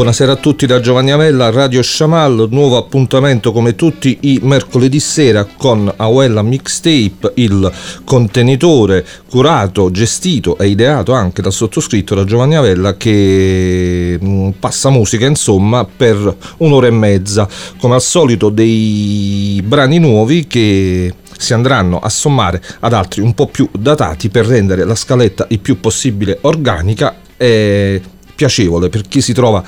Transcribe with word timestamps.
Buonasera 0.00 0.32
a 0.32 0.36
tutti 0.36 0.64
da 0.64 0.80
Giovanni 0.80 1.10
Avella, 1.10 1.50
Radio 1.50 1.82
Shamal, 1.82 2.48
nuovo 2.50 2.78
appuntamento 2.78 3.52
come 3.52 3.74
tutti 3.74 4.16
i 4.22 4.40
mercoledì 4.42 4.98
sera 4.98 5.44
con 5.44 5.92
Awella 5.94 6.40
Mixtape, 6.40 7.32
il 7.34 7.70
contenitore 8.02 9.04
curato, 9.28 9.90
gestito 9.90 10.56
e 10.56 10.68
ideato 10.68 11.12
anche 11.12 11.42
dal 11.42 11.52
sottoscritto 11.52 12.14
da 12.14 12.24
Giovanni 12.24 12.56
Avella 12.56 12.96
che 12.96 14.18
mm, 14.24 14.50
passa 14.58 14.88
musica 14.88 15.26
insomma 15.26 15.84
per 15.84 16.34
un'ora 16.56 16.86
e 16.86 16.92
mezza, 16.92 17.46
come 17.78 17.92
al 17.92 18.02
solito 18.02 18.48
dei 18.48 19.62
brani 19.62 19.98
nuovi 19.98 20.46
che 20.46 21.12
si 21.36 21.52
andranno 21.52 21.98
a 21.98 22.08
sommare 22.08 22.62
ad 22.80 22.94
altri 22.94 23.20
un 23.20 23.34
po' 23.34 23.48
più 23.48 23.68
datati 23.70 24.30
per 24.30 24.46
rendere 24.46 24.84
la 24.84 24.94
scaletta 24.94 25.44
il 25.50 25.58
più 25.58 25.78
possibile 25.78 26.38
organica 26.40 27.16
e 27.36 28.00
piacevole 28.40 28.88
per 28.88 29.02
chi 29.02 29.20
si 29.20 29.34
trova 29.34 29.62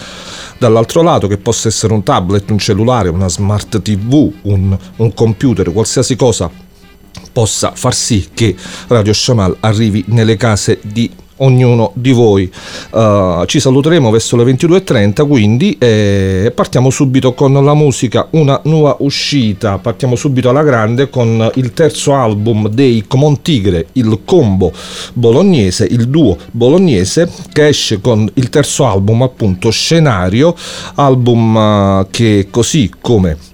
dall'altro 0.56 1.02
lato, 1.02 1.26
che 1.26 1.36
possa 1.36 1.68
essere 1.68 1.92
un 1.92 2.02
tablet, 2.02 2.48
un 2.50 2.56
cellulare, 2.56 3.10
una 3.10 3.28
smart 3.28 3.82
TV, 3.82 4.32
un, 4.42 4.78
un 4.96 5.12
computer, 5.12 5.70
qualsiasi 5.70 6.16
cosa 6.16 6.50
possa 7.32 7.72
far 7.74 7.94
sì 7.94 8.30
che 8.32 8.56
Radio 8.88 9.12
Shamal 9.12 9.58
arrivi 9.60 10.04
nelle 10.06 10.36
case 10.36 10.78
di 10.82 11.10
ognuno 11.42 11.92
di 11.94 12.10
voi. 12.10 12.50
Uh, 12.90 13.44
ci 13.46 13.60
saluteremo 13.60 14.10
verso 14.10 14.36
le 14.36 14.44
22.30 14.44 15.26
quindi 15.26 15.76
e 15.78 16.52
partiamo 16.54 16.90
subito 16.90 17.34
con 17.34 17.52
la 17.52 17.74
musica, 17.74 18.28
una 18.30 18.60
nuova 18.64 18.96
uscita, 19.00 19.78
partiamo 19.78 20.16
subito 20.16 20.48
alla 20.48 20.62
grande 20.62 21.08
con 21.08 21.50
il 21.54 21.72
terzo 21.72 22.14
album 22.14 22.68
dei 22.68 23.04
Comon 23.06 23.42
Tigre, 23.42 23.86
il 23.92 24.20
combo 24.24 24.72
bolognese, 25.14 25.84
il 25.84 26.08
duo 26.08 26.36
bolognese 26.50 27.28
che 27.52 27.68
esce 27.68 28.00
con 28.00 28.28
il 28.34 28.48
terzo 28.48 28.86
album 28.86 29.22
appunto 29.22 29.70
Scenario, 29.70 30.54
album 30.94 31.54
uh, 31.54 32.06
che 32.10 32.48
così 32.50 32.90
come 33.00 33.50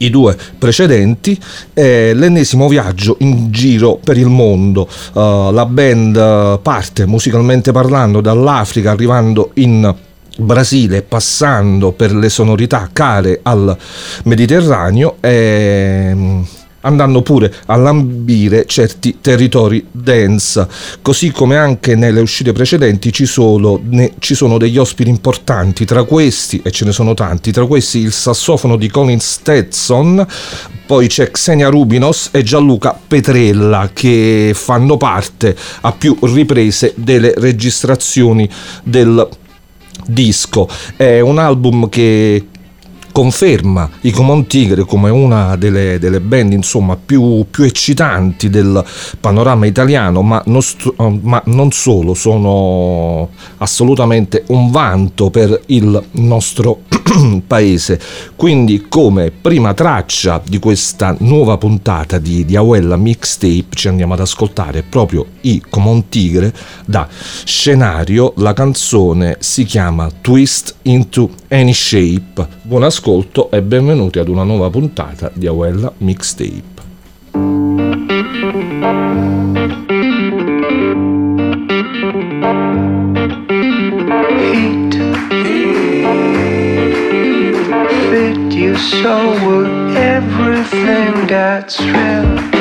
i 0.00 0.10
due 0.10 0.36
precedenti, 0.58 1.38
è 1.72 2.12
l'ennesimo 2.14 2.68
viaggio 2.68 3.16
in 3.20 3.50
giro 3.50 3.98
per 4.02 4.16
il 4.16 4.28
mondo. 4.28 4.88
Uh, 5.12 5.50
la 5.50 5.66
band 5.66 6.60
parte 6.60 7.06
musicalmente 7.06 7.72
parlando 7.72 8.20
dall'Africa 8.20 8.90
arrivando 8.90 9.50
in 9.54 9.94
Brasile 10.38 11.02
passando 11.02 11.92
per 11.92 12.14
le 12.14 12.28
sonorità 12.28 12.88
care 12.92 13.40
al 13.42 13.76
Mediterraneo 14.24 15.16
e 15.20 16.44
andando 16.82 17.22
pure 17.22 17.52
a 17.66 17.76
lambire 17.76 18.66
certi 18.66 19.18
territori 19.20 19.86
dance, 19.90 20.66
così 21.02 21.30
come 21.30 21.56
anche 21.56 21.94
nelle 21.94 22.20
uscite 22.20 22.52
precedenti 22.52 23.12
ci 23.12 23.26
sono, 23.26 23.80
ne, 23.82 24.14
ci 24.18 24.34
sono, 24.34 24.58
degli 24.58 24.78
ospiti 24.78 25.10
importanti, 25.10 25.84
tra 25.84 26.04
questi, 26.04 26.60
e 26.64 26.70
ce 26.70 26.84
ne 26.84 26.92
sono 26.92 27.14
tanti, 27.14 27.52
tra 27.52 27.66
questi 27.66 27.98
il 27.98 28.12
sassofono 28.12 28.76
di 28.76 28.88
Colin 28.88 29.20
Stetson, 29.20 30.26
poi 30.86 31.06
c'è 31.06 31.30
Xenia 31.30 31.68
Rubinos 31.68 32.30
e 32.32 32.42
Gianluca 32.42 32.98
Petrella 33.06 33.90
che 33.92 34.52
fanno 34.54 34.96
parte 34.96 35.56
a 35.82 35.92
più 35.92 36.16
riprese 36.22 36.94
delle 36.96 37.32
registrazioni 37.36 38.48
del 38.82 39.28
disco. 40.06 40.68
È 40.96 41.20
un 41.20 41.38
album 41.38 41.88
che 41.88 42.44
conferma 43.12 43.88
i 44.02 44.10
Common 44.10 44.46
Tigre 44.46 44.84
come 44.84 45.10
una 45.10 45.56
delle, 45.56 45.98
delle 45.98 46.20
band 46.20 46.52
insomma, 46.52 46.96
più, 46.96 47.46
più, 47.50 47.64
eccitanti 47.64 48.48
del 48.48 48.82
panorama 49.18 49.66
italiano, 49.66 50.22
ma 50.22 50.42
non, 50.46 50.62
ma 51.22 51.42
non, 51.46 51.70
solo, 51.72 52.14
sono 52.14 53.28
assolutamente 53.58 54.44
un 54.48 54.70
vanto 54.70 55.30
per 55.30 55.60
il 55.66 56.02
nostro 56.12 56.82
paese. 57.46 58.00
Quindi 58.36 58.86
come 58.88 59.30
prima 59.30 59.74
traccia 59.74 60.40
di 60.46 60.58
questa 60.58 61.14
nuova 61.20 61.58
puntata 61.58 62.18
di, 62.18 62.44
di 62.44 62.58
Mixtape 62.60 63.66
ci 63.70 63.88
andiamo 63.88 64.14
ad 64.14 64.20
ascoltare 64.20 64.82
proprio 64.82 65.26
i 65.42 65.62
Common 65.68 66.08
Tigre 66.08 66.52
da 66.86 67.08
scenario, 67.44 68.32
la 68.36 68.52
canzone 68.52 69.36
si 69.40 69.64
chiama 69.64 70.08
Twist 70.20 70.76
into 70.82 71.30
Any 71.48 71.72
Shape. 71.72 72.58
Buon 72.62 72.84
ascolto 72.84 72.99
ascolto 73.00 73.50
e 73.50 73.62
benvenuti 73.62 74.18
ad 74.18 74.28
una 74.28 74.42
nuova 74.42 74.68
puntata 74.68 75.30
di 75.32 75.46
Awella 75.46 75.90
Mixtape. 75.98 76.78
So 89.02 89.64
everything 89.96 91.26
that's 91.26 91.80
real. 91.80 92.59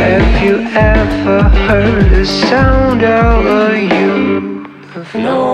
Have 0.00 0.42
you 0.42 0.56
ever 0.74 1.42
heard 1.42 2.10
the 2.10 2.26
sound 2.26 3.04
of 3.04 3.46
a 3.46 3.80
universe? 3.80 5.14
No. 5.14 5.49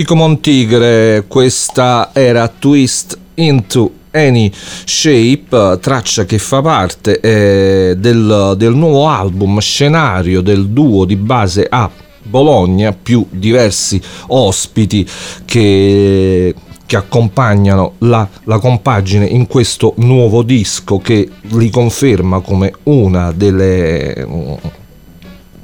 I 0.00 0.02
Common 0.02 0.40
Tigre, 0.40 1.26
questa 1.28 2.08
era 2.14 2.48
Twist 2.48 3.18
into 3.34 3.92
Any 4.12 4.50
Shape, 4.50 5.78
traccia 5.78 6.24
che 6.24 6.38
fa 6.38 6.62
parte 6.62 7.20
eh, 7.20 7.96
del, 7.98 8.54
del 8.56 8.74
nuovo 8.74 9.08
album 9.08 9.58
scenario 9.58 10.40
del 10.40 10.68
duo 10.68 11.04
di 11.04 11.16
base 11.16 11.66
A 11.68 11.90
Bologna, 12.22 12.94
più 12.94 13.26
diversi 13.28 14.00
ospiti 14.28 15.06
che 15.44 16.54
che 16.86 16.96
accompagnano 16.96 17.92
la, 17.98 18.28
la, 18.44 18.58
compagine 18.58 19.24
in 19.24 19.46
questo 19.46 19.94
nuovo 19.98 20.42
disco 20.42 20.98
che 20.98 21.28
li 21.40 21.70
conferma 21.70 22.40
come 22.40 22.72
una 22.84 23.30
delle, 23.30 24.26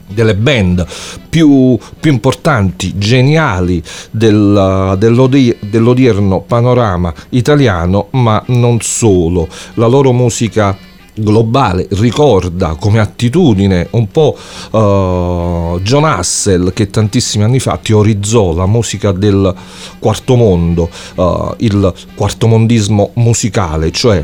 delle 0.09 0.35
band 0.35 0.87
più, 1.29 1.79
più, 2.01 2.13
importanti, 2.13 2.97
geniali 2.97 3.83
del, 4.11 4.97
dell'odierno 4.99 6.41
panorama 6.41 7.13
italiano, 7.31 8.09
ma 8.13 8.43
non 8.49 8.79
solo. 8.81 9.49
La 9.75 9.87
loro 9.87 10.13
musica 10.13 10.77
globale 11.17 11.87
ricorda 11.93 12.77
come 12.79 13.01
attitudine 13.01 13.89
un 13.93 14.09
po' 14.11 14.37
uh, 14.71 15.81
John 15.81 16.05
Hassel 16.05 16.73
che 16.75 16.91
tantissimi 16.91 17.45
anni 17.45 17.59
fa 17.59 17.79
teorizzò 17.81 18.53
la 18.53 18.67
musica 18.67 19.13
del 19.13 19.55
quarto 19.99 20.37
mondo, 20.37 20.91
uh, 21.15 21.55
il 21.59 21.93
quartomondismo 22.15 23.13
musicale, 23.15 23.91
cioè 23.93 24.23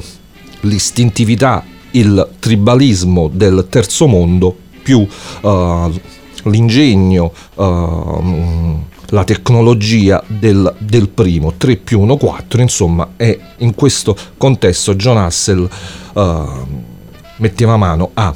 l'istintività, 0.60 1.64
il 1.92 2.28
tribalismo 2.38 3.30
del 3.32 3.66
terzo 3.68 4.06
mondo 4.06 4.56
più 4.82 5.06
uh, 5.42 6.00
l'ingegno, 6.44 7.32
la 9.12 9.24
tecnologia 9.24 10.22
del, 10.26 10.74
del, 10.78 11.08
primo. 11.08 11.54
3 11.56 11.76
più 11.76 12.00
1 12.00 12.16
4 12.16 12.60
insomma 12.60 13.10
e 13.16 13.38
in 13.58 13.74
questo 13.74 14.16
contesto 14.36 14.94
John 14.94 15.18
Hassel 15.18 15.68
uh, 16.14 16.46
metteva 17.36 17.76
mano 17.76 18.10
a 18.14 18.34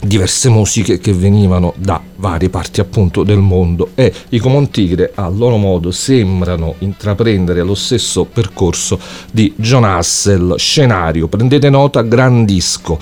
diverse 0.00 0.48
musiche 0.50 0.98
che 0.98 1.12
venivano 1.12 1.72
da 1.76 2.00
varie 2.24 2.48
parti 2.48 2.80
appunto 2.80 3.22
del 3.22 3.38
mondo. 3.38 3.90
E 3.94 4.10
i 4.30 4.38
Common 4.38 4.70
Tigre 4.70 5.12
a 5.14 5.28
loro 5.28 5.58
modo 5.58 5.90
sembrano 5.90 6.76
intraprendere 6.78 7.62
lo 7.62 7.74
stesso 7.74 8.24
percorso 8.24 8.98
di 9.30 9.52
John 9.56 9.84
Hassel 9.84 10.54
scenario 10.56 11.28
prendete 11.28 11.68
nota 11.68 12.00
gran 12.00 12.46
disco. 12.46 12.98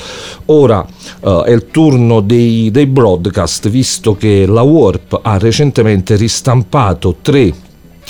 Ora 0.46 0.84
uh, 1.20 1.42
è 1.42 1.52
il 1.52 1.66
turno 1.70 2.20
dei, 2.20 2.72
dei 2.72 2.86
broadcast 2.86 3.69
visto 3.69 4.16
che 4.16 4.44
la 4.44 4.62
Warp 4.62 5.20
ha 5.22 5.38
recentemente 5.38 6.16
ristampato 6.16 7.18
tre 7.22 7.54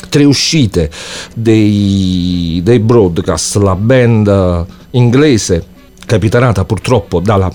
tre 0.08 0.24
uscite 0.24 0.90
dei, 1.34 2.60
dei 2.64 2.78
broadcast. 2.78 3.56
La 3.56 3.76
band 3.76 4.66
inglese 4.92 5.64
capitanata 6.06 6.64
purtroppo 6.64 7.20
dalla 7.20 7.52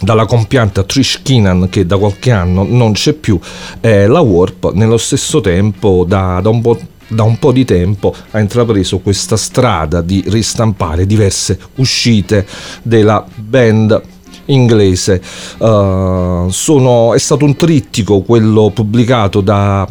dalla 0.00 0.26
compianta 0.26 0.82
Trish 0.82 1.20
Keenan 1.22 1.68
che 1.70 1.86
da 1.86 1.96
qualche 1.96 2.30
anno 2.30 2.64
non 2.68 2.92
c'è 2.92 3.12
più, 3.12 3.38
eh, 3.80 4.06
la 4.06 4.20
Warp 4.20 4.72
nello 4.72 4.96
stesso 4.98 5.40
tempo 5.40 6.04
da, 6.06 6.40
da 6.42 6.48
un 6.48 6.60
po' 6.60 6.78
da 7.06 7.22
un 7.22 7.38
po' 7.38 7.52
di 7.52 7.66
tempo 7.66 8.14
ha 8.30 8.40
intrapreso 8.40 8.98
questa 8.98 9.36
strada 9.36 10.00
di 10.00 10.24
ristampare 10.26 11.04
diverse 11.04 11.58
uscite 11.76 12.46
della 12.82 13.24
band 13.34 14.02
inglese. 14.46 15.22
Uh, 15.58 16.48
sono, 16.48 17.12
è 17.12 17.18
stato 17.18 17.44
un 17.44 17.56
trittico 17.56 18.22
quello 18.22 18.70
pubblicato 18.70 19.42
da 19.42 19.86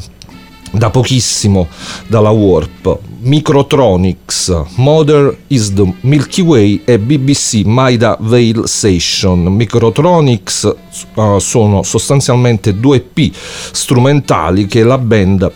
da 0.74 0.90
pochissimo 0.90 1.68
dalla 2.08 2.32
Warp, 2.32 2.98
Microtronics, 3.24 4.52
Mother 4.76 5.38
is 5.48 5.74
the 5.74 5.94
Milky 6.02 6.42
Way 6.42 6.82
e 6.84 7.00
BBC 7.00 7.64
Maida 7.64 8.18
Vale 8.20 8.68
Station. 8.68 9.46
Microtronics 9.46 10.76
uh, 11.14 11.38
sono 11.38 11.84
sostanzialmente 11.84 12.78
due 12.78 13.00
P 13.00 13.32
strumentali 13.34 14.66
che 14.66 14.84
la 14.84 14.98
band 14.98 15.50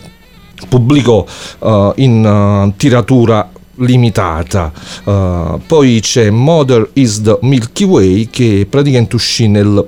pubblicò 0.66 1.26
uh, 1.58 1.92
in 1.96 2.24
uh, 2.24 2.72
tiratura 2.74 3.50
limitata. 3.74 4.72
Uh, 5.04 5.60
poi 5.66 6.00
c'è 6.00 6.30
Mother 6.30 6.88
is 6.94 7.20
the 7.20 7.38
Milky 7.42 7.84
Way 7.84 8.28
che 8.30 8.66
praticamente 8.68 9.14
uscì 9.14 9.46
nel 9.46 9.86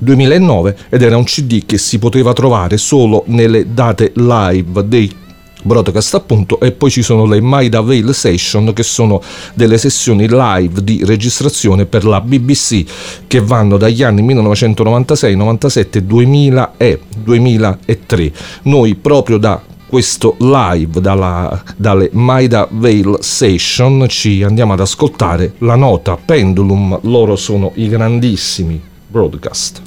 2009 0.00 0.76
ed 0.88 1.02
era 1.02 1.16
un 1.16 1.24
CD 1.24 1.64
che 1.64 1.78
si 1.78 2.00
poteva 2.00 2.32
trovare 2.32 2.76
solo 2.76 3.22
nelle 3.26 3.72
date 3.72 4.10
live 4.16 4.88
dei 4.88 5.28
broadcast 5.62 6.14
appunto 6.14 6.60
e 6.60 6.72
poi 6.72 6.90
ci 6.90 7.02
sono 7.02 7.24
le 7.24 7.40
Maida 7.40 7.80
Vale 7.80 8.12
Session 8.12 8.72
che 8.72 8.82
sono 8.82 9.22
delle 9.54 9.78
sessioni 9.78 10.26
live 10.28 10.82
di 10.82 11.04
registrazione 11.04 11.86
per 11.86 12.04
la 12.04 12.20
BBC 12.20 12.84
che 13.26 13.40
vanno 13.40 13.76
dagli 13.76 14.02
anni 14.02 14.22
1996, 14.22 15.36
97, 15.36 16.06
2000 16.06 16.74
e 16.76 17.00
2003 17.16 18.32
noi 18.62 18.94
proprio 18.94 19.38
da 19.38 19.62
questo 19.90 20.36
live 20.38 21.00
dalla, 21.00 21.62
dalle 21.76 22.10
Maida 22.12 22.68
Vale 22.70 23.16
Session 23.20 24.06
ci 24.08 24.42
andiamo 24.44 24.74
ad 24.74 24.80
ascoltare 24.80 25.54
la 25.58 25.74
nota 25.74 26.16
Pendulum. 26.16 27.00
Loro 27.02 27.34
sono 27.34 27.72
i 27.74 27.88
grandissimi 27.88 28.80
broadcast 29.08 29.82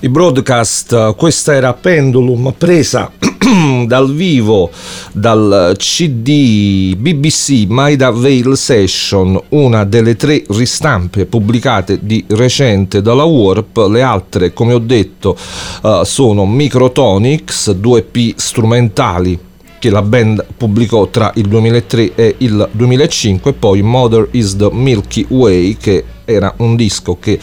i 0.00 0.08
broadcast, 0.10 1.14
questa 1.14 1.54
era 1.54 1.72
Pendulum 1.72 2.52
presa 2.56 3.10
dal 3.86 4.12
vivo 4.12 4.70
dal 5.12 5.74
CD 5.78 6.94
BBC 6.96 7.64
Maida 7.66 8.10
Vale 8.10 8.56
Session, 8.56 9.40
una 9.50 9.84
delle 9.84 10.14
tre 10.16 10.44
ristampe 10.48 11.24
pubblicate 11.24 12.00
di 12.02 12.22
recente 12.28 13.00
dalla 13.00 13.24
Warp, 13.24 13.86
le 13.88 14.02
altre 14.02 14.52
come 14.52 14.74
ho 14.74 14.78
detto 14.78 15.36
uh, 15.82 16.04
sono 16.04 16.44
Microtonics, 16.44 17.70
2P 17.70 18.34
strumentali 18.36 19.38
che 19.78 19.90
la 19.90 20.02
band 20.02 20.44
pubblicò 20.56 21.06
tra 21.08 21.32
il 21.36 21.48
2003 21.48 22.14
e 22.14 22.34
il 22.38 22.68
2005 22.70 23.50
e 23.50 23.54
poi 23.54 23.82
Mother 23.82 24.28
is 24.32 24.56
the 24.56 24.68
Milky 24.72 25.24
Way 25.28 25.76
che 25.78 26.04
era 26.26 26.52
un 26.58 26.76
disco 26.76 27.18
che 27.18 27.38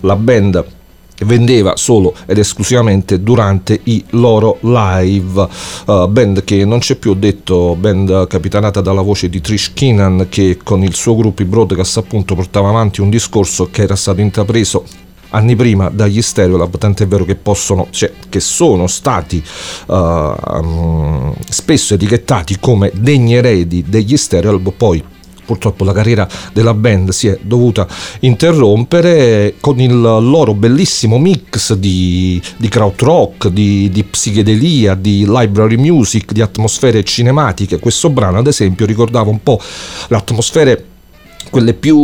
la 0.00 0.16
band 0.16 0.76
vendeva 1.24 1.76
solo 1.76 2.14
ed 2.26 2.38
esclusivamente 2.38 3.22
durante 3.22 3.80
i 3.84 4.04
loro 4.10 4.58
live. 4.60 5.48
Uh, 5.86 6.06
band 6.08 6.44
che 6.44 6.64
non 6.64 6.78
c'è 6.78 6.96
più 6.96 7.14
detto 7.14 7.74
band 7.74 8.26
capitanata 8.26 8.80
dalla 8.80 9.02
voce 9.02 9.28
di 9.28 9.40
Trish 9.40 9.72
Keenan 9.72 10.26
che 10.28 10.58
con 10.62 10.82
il 10.82 10.94
suo 10.94 11.16
gruppo 11.16 11.42
i 11.42 11.46
Broadcast 11.46 11.98
appunto 11.98 12.34
portava 12.34 12.68
avanti 12.68 13.00
un 13.00 13.10
discorso 13.10 13.68
che 13.70 13.82
era 13.82 13.96
stato 13.96 14.20
intrapreso 14.20 14.84
anni 15.30 15.56
prima 15.56 15.90
dagli 15.90 16.22
Stereolab, 16.22 16.78
tant'è 16.78 17.06
vero 17.06 17.24
che 17.24 17.34
possono, 17.34 17.88
cioè, 17.90 18.12
che 18.28 18.40
sono 18.40 18.86
stati 18.86 19.42
uh, 19.86 19.94
um, 19.94 21.34
spesso 21.48 21.94
etichettati 21.94 22.58
come 22.58 22.90
degni 22.94 23.34
eredi 23.34 23.84
degli 23.86 24.16
Stereolab, 24.16 24.72
poi 24.72 25.04
purtroppo 25.48 25.82
la 25.82 25.94
carriera 25.94 26.28
della 26.52 26.74
band 26.74 27.08
si 27.08 27.26
è 27.26 27.38
dovuta 27.40 27.86
interrompere 28.20 29.54
con 29.60 29.80
il 29.80 29.98
loro 29.98 30.52
bellissimo 30.52 31.16
mix 31.18 31.72
di, 31.72 32.38
di 32.58 32.68
krautrock, 32.68 33.48
di, 33.48 33.88
di 33.88 34.04
psichedelia, 34.04 34.94
di 34.94 35.24
library 35.26 35.76
music, 35.76 36.32
di 36.32 36.42
atmosfere 36.42 37.02
cinematiche. 37.02 37.78
Questo 37.78 38.10
brano, 38.10 38.36
ad 38.36 38.46
esempio, 38.46 38.84
ricordava 38.84 39.30
un 39.30 39.42
po' 39.42 39.58
le 40.08 40.16
atmosfere 40.16 40.84
quelle 41.48 41.72
più 41.72 41.96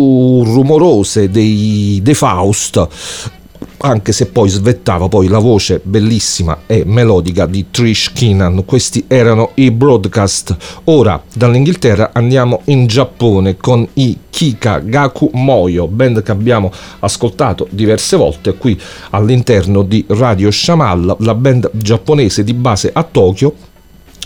rumorose 0.43 1.29
dei, 1.29 2.01
dei 2.03 2.15
Faust 2.15 3.43
anche 3.85 4.13
se 4.13 4.27
poi 4.27 4.49
svettava 4.49 5.09
poi 5.09 5.29
la 5.29 5.39
voce 5.39 5.79
bellissima 5.83 6.61
e 6.67 6.85
melodica 6.87 7.45
di 7.45 7.67
Trish 7.71 8.13
Keenan. 8.13 8.65
Questi 8.65 9.05
erano 9.07 9.51
i 9.55 9.71
broadcast. 9.71 10.57
Ora 10.85 11.23
dall'Inghilterra 11.35 12.11
andiamo 12.15 12.63
in 12.65 12.87
Giappone 12.87 13.59
con 13.59 13.87
i 13.95 14.19
Kika 14.31 14.79
Gaku 14.79 15.31
Moyo, 15.35 15.87
band 15.87 16.23
che 16.23 16.31
abbiamo 16.33 16.73
ascoltato 17.01 17.69
diverse 17.71 18.17
volte 18.17 18.55
qui 18.55 18.81
all'interno 19.11 19.83
di 19.83 20.03
Radio 20.09 20.51
Shamal, 20.51 21.17
la 21.19 21.35
band 21.35 21.71
giapponese 21.75 22.43
di 22.43 22.55
base 22.55 22.91
a 22.93 23.03
Tokyo 23.03 23.55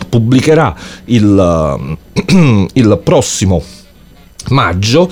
pubblicherà 0.09 0.75
il, 1.07 1.97
il 2.73 3.01
prossimo 3.03 3.61
maggio 4.51 5.11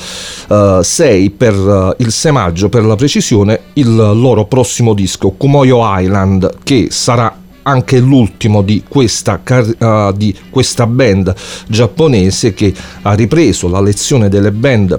uh, 0.49 0.83
6 0.83 1.31
per 1.31 1.55
uh, 1.55 1.95
il 1.99 2.11
6 2.11 2.33
maggio 2.33 2.69
per 2.69 2.85
la 2.85 2.97
precisione 2.97 3.61
il 3.75 3.95
loro 3.95 4.47
prossimo 4.47 4.95
disco 4.95 5.31
Kumoyo 5.31 5.81
Island 5.83 6.59
che 6.63 6.89
sarà 6.91 7.45
anche 7.63 7.99
l'ultimo 7.99 8.63
di 8.63 8.85
questa, 8.87 9.41
uh, 9.45 10.13
di 10.13 10.37
questa 10.51 10.87
band 10.87 11.35
giapponese 11.67 12.55
che 12.55 12.73
ha 13.03 13.13
ripreso 13.15 13.69
la 13.69 13.81
lezione 13.81 14.29
delle 14.29 14.53
band 14.53 14.99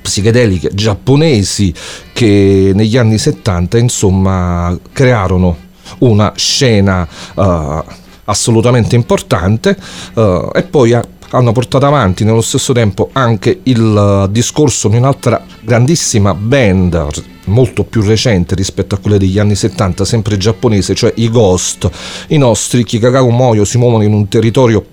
psichedeliche 0.00 0.70
giapponesi 0.72 1.72
che 2.12 2.72
negli 2.74 2.96
anni 2.96 3.18
70 3.18 3.76
insomma 3.78 4.76
crearono 4.92 5.66
una 5.98 6.32
scena 6.34 7.06
uh, 7.34 7.84
assolutamente 8.24 8.94
importante 8.96 9.76
uh, 10.14 10.50
e 10.54 10.62
poi 10.62 10.94
ha 10.94 11.04
hanno 11.30 11.52
portato 11.52 11.86
avanti 11.86 12.24
nello 12.24 12.40
stesso 12.40 12.72
tempo 12.72 13.10
anche 13.12 13.60
il 13.64 14.24
eh, 14.26 14.32
discorso 14.32 14.88
di 14.88 14.96
un'altra 14.96 15.44
grandissima 15.60 16.34
band 16.34 17.36
molto 17.44 17.84
più 17.84 18.02
recente 18.02 18.54
rispetto 18.54 18.94
a 18.94 18.98
quelle 18.98 19.18
degli 19.18 19.38
anni 19.38 19.54
70, 19.54 20.04
sempre 20.04 20.36
giapponese, 20.36 20.94
cioè 20.94 21.12
i 21.16 21.30
Ghost. 21.30 21.90
I 22.28 22.36
nostri 22.36 22.84
Kikagawa 22.84 23.30
Moyo 23.30 23.64
si 23.64 23.78
muovono 23.78 24.04
in 24.04 24.12
un 24.12 24.28
territorio 24.28 24.84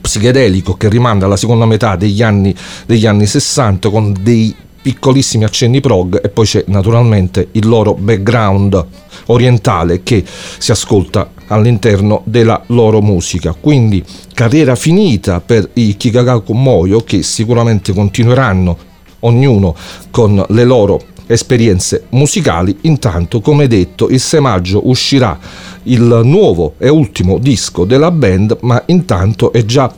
psichedelico 0.00 0.74
che 0.74 0.88
rimanda 0.88 1.26
alla 1.26 1.36
seconda 1.36 1.66
metà 1.66 1.96
degli 1.96 2.22
anni, 2.22 2.54
degli 2.86 3.06
anni 3.06 3.26
60 3.26 3.90
con 3.90 4.14
dei 4.20 4.54
piccolissimi 4.82 5.44
accenni 5.44 5.80
prog 5.80 6.20
e 6.22 6.28
poi 6.28 6.46
c'è 6.46 6.64
naturalmente 6.68 7.48
il 7.52 7.66
loro 7.66 7.94
background 7.94 8.86
orientale 9.26 10.02
che 10.02 10.24
si 10.24 10.70
ascolta 10.70 11.32
all'interno 11.48 12.22
della 12.24 12.62
loro 12.66 13.00
musica. 13.00 13.54
Quindi 13.58 14.02
carriera 14.32 14.74
finita 14.74 15.40
per 15.40 15.68
i 15.74 15.96
Kikagaku 15.96 16.52
Moyo 16.52 17.00
che 17.00 17.22
sicuramente 17.22 17.92
continueranno 17.92 18.88
ognuno 19.20 19.74
con 20.10 20.42
le 20.48 20.64
loro 20.64 21.00
esperienze 21.26 22.06
musicali. 22.10 22.76
Intanto, 22.82 23.40
come 23.40 23.68
detto, 23.68 24.08
il 24.08 24.20
6 24.20 24.40
maggio 24.40 24.88
uscirà 24.88 25.38
il 25.84 26.20
nuovo 26.24 26.74
e 26.78 26.88
ultimo 26.88 27.38
disco 27.38 27.84
della 27.84 28.10
band, 28.10 28.58
ma 28.62 28.82
intanto 28.86 29.52
è 29.52 29.64
già 29.64 29.92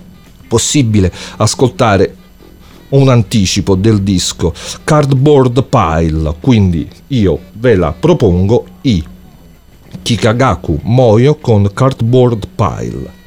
possibile 0.46 1.10
ascoltare 1.38 2.16
un 2.92 3.08
anticipo 3.08 3.74
del 3.74 4.02
disco 4.02 4.52
Cardboard 4.84 5.64
Pile, 5.64 6.34
quindi 6.40 6.88
io 7.08 7.38
ve 7.52 7.76
la 7.76 7.92
propongo 7.92 8.64
i 8.82 9.02
Kikagaku 10.02 10.80
Moyo 10.82 11.36
con 11.36 11.70
Cardboard 11.72 12.48
Pile. 12.54 13.21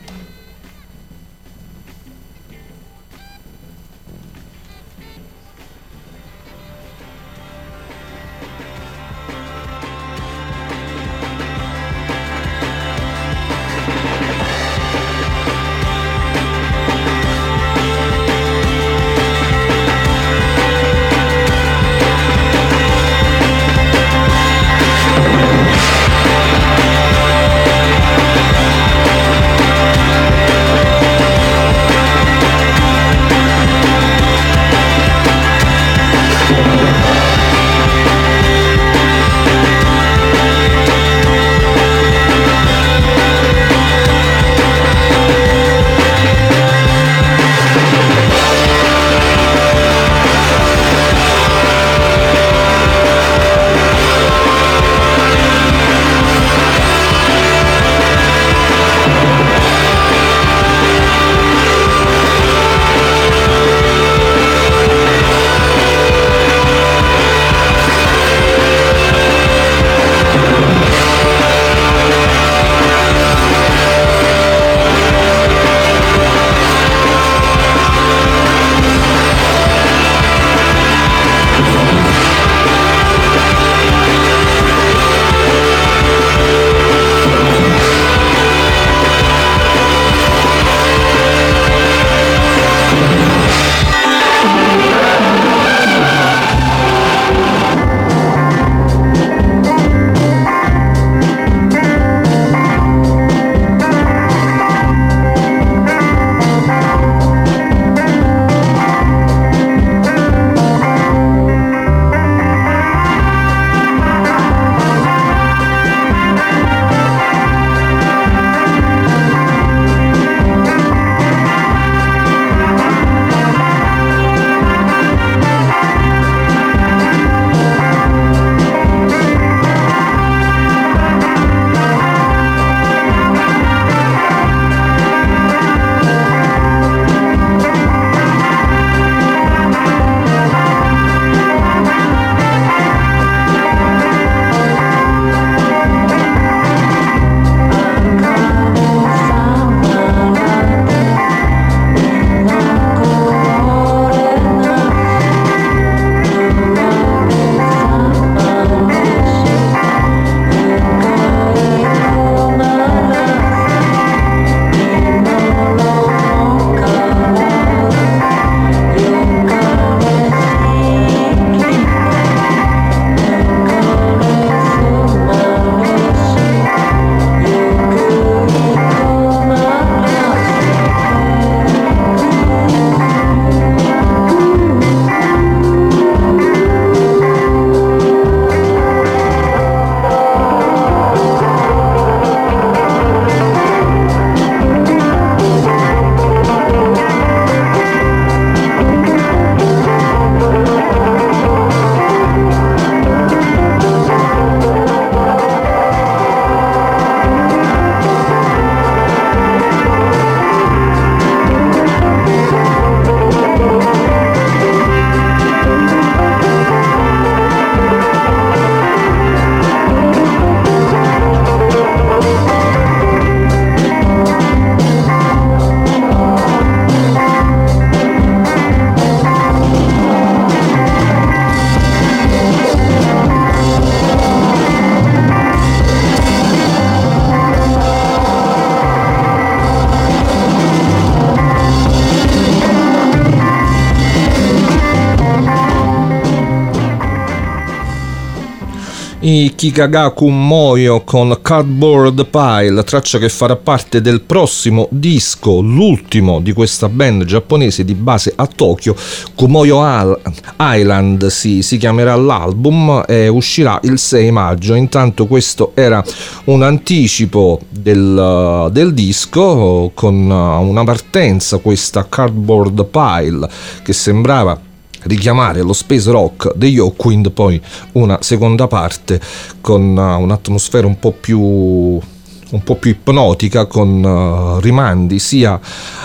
I 249.26 249.54
Kikagaku 249.56 250.28
Moyo 250.28 251.02
con 251.02 251.40
Cardboard 251.42 252.28
Pile, 252.28 252.84
traccia 252.84 253.18
che 253.18 253.28
farà 253.28 253.56
parte 253.56 254.00
del 254.00 254.22
prossimo 254.22 254.88
disco, 254.92 255.62
l'ultimo 255.62 256.40
di 256.40 256.54
questa 256.54 256.90
band 256.90 257.24
giapponese 257.24 257.84
di 257.84 257.96
base 257.96 258.34
a 258.36 258.46
Tokyo, 258.46 258.96
Kumoyo 259.34 260.20
Island 260.60 261.26
si, 261.26 261.64
si 261.64 261.78
chiamerà 261.78 262.16
l'album 262.16 263.04
e 263.08 263.28
uscirà 263.28 263.80
il 263.86 263.98
6 263.98 264.30
maggio. 264.30 264.76
Intanto 264.76 265.26
questo 265.26 265.72
era 265.74 266.04
un 266.44 266.62
anticipo 266.62 267.62
del, 267.68 268.70
del 268.72 268.94
disco 268.94 269.90
con 269.96 270.30
una 270.30 270.84
partenza, 270.84 271.58
questa 271.58 272.06
Cardboard 272.08 272.86
Pile 272.86 273.50
che 273.82 273.94
sembrava 273.94 274.65
richiamare 275.06 275.62
lo 275.62 275.74
space 275.74 276.12
rock 276.12 276.54
degli 276.56 276.78
Hawkwind, 276.78 277.32
poi 277.32 277.60
una 277.94 278.20
seconda 278.22 278.68
parte 278.68 279.20
con 279.62 279.82
uh, 279.98 280.22
un'atmosfera 280.22 280.86
un 280.86 281.00
po' 281.00 281.12
più 281.12 282.02
un 282.48 282.64
po' 282.64 282.76
più 282.76 282.92
ipnotica 282.92 283.66
con 283.66 284.04
uh, 284.04 284.60
rimandi 284.60 285.20
sia 285.20 285.60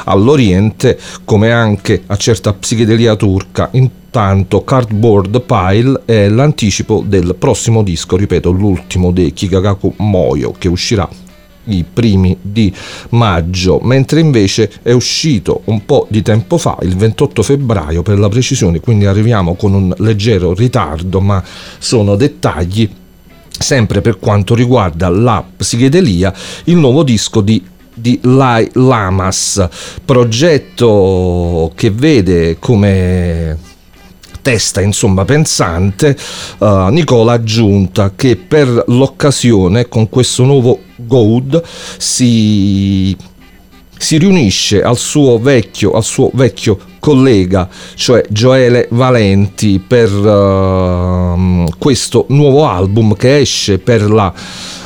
all'Oriente 0.04 0.98
come 1.24 1.52
anche 1.52 2.02
a 2.06 2.16
certa 2.16 2.52
psichedelia 2.52 3.14
turca. 3.14 3.68
Intanto 3.72 4.64
Cardboard 4.64 5.42
Pile 5.42 6.02
è 6.06 6.28
l'anticipo 6.28 7.04
del 7.06 7.36
prossimo 7.38 7.82
disco, 7.82 8.16
ripeto, 8.16 8.50
l'ultimo 8.50 9.12
dei 9.12 9.32
Kikagaku 9.32 9.94
Moyo 9.98 10.52
che 10.58 10.68
uscirà 10.68 11.08
i 11.78 11.84
primi 11.84 12.36
di 12.40 12.72
maggio, 13.10 13.80
mentre 13.82 14.20
invece 14.20 14.70
è 14.82 14.92
uscito 14.92 15.62
un 15.64 15.84
po' 15.84 16.06
di 16.10 16.22
tempo 16.22 16.58
fa, 16.58 16.78
il 16.82 16.96
28 16.96 17.42
febbraio 17.42 18.02
per 18.02 18.18
la 18.18 18.28
precisione, 18.28 18.80
quindi 18.80 19.06
arriviamo 19.06 19.54
con 19.54 19.74
un 19.74 19.94
leggero 19.98 20.54
ritardo, 20.54 21.20
ma 21.20 21.42
sono 21.78 22.16
dettagli. 22.16 22.88
Sempre 23.60 24.00
per 24.00 24.18
quanto 24.18 24.54
riguarda 24.54 25.10
la 25.10 25.44
psichedelia, 25.56 26.32
il 26.64 26.76
nuovo 26.76 27.02
disco 27.02 27.42
di 27.42 27.62
di 27.92 28.18
Lai 28.22 28.68
Lamas, 28.74 29.68
progetto 30.04 31.70
che 31.74 31.90
vede 31.90 32.58
come 32.58 33.58
testa 34.42 34.80
insomma 34.80 35.24
pensante 35.24 36.16
uh, 36.58 36.86
Nicola 36.86 37.42
Giunta 37.42 38.12
che 38.14 38.36
per 38.36 38.84
l'occasione 38.86 39.88
con 39.88 40.08
questo 40.08 40.44
nuovo 40.44 40.78
Gold 40.96 41.62
si, 41.98 43.16
si 43.96 44.18
riunisce 44.18 44.82
al 44.82 44.96
suo 44.96 45.38
vecchio, 45.38 45.92
al 45.92 46.04
suo 46.04 46.30
vecchio 46.34 46.78
collega, 46.98 47.68
cioè 47.94 48.24
Gioele 48.28 48.86
Valenti, 48.90 49.78
per 49.78 50.12
uh, 50.12 51.66
questo 51.78 52.26
nuovo 52.28 52.66
album 52.66 53.16
che 53.16 53.38
esce 53.38 53.78
per 53.78 54.10
la 54.10 54.32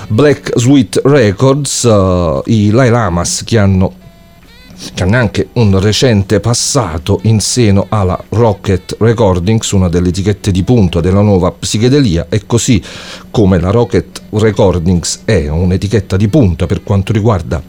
Black 0.09 0.53
Sweet 0.55 1.01
Records, 1.05 1.83
uh, 1.83 2.43
i 2.47 2.71
Lai 2.71 2.91
Lamas 2.91 3.43
che 3.45 3.59
hanno 3.59 4.03
che 4.93 5.03
hanno 5.03 5.17
anche 5.17 5.49
un 5.55 5.79
recente 5.81 6.41
passato 6.41 7.21
in 7.23 7.41
seno 7.41 7.87
alla 7.89 8.23
Rocket 8.31 8.97
Recordings, 8.99 9.71
una 9.71 9.89
delle 9.89 10.09
etichette 10.09 10.51
di 10.51 10.63
punta 10.63 11.01
della 11.01 11.21
nuova 11.21 11.53
psichedelia, 11.53 12.27
e 12.29 12.43
così 12.47 12.83
come 13.31 13.61
la 13.61 13.71
Rocket 13.71 14.23
Recordings 14.31 15.23
è 15.25 15.49
un'etichetta 15.49 16.17
di 16.17 16.29
punta 16.29 16.67
per 16.67 16.83
quanto 16.83 17.13
riguarda 17.13 17.63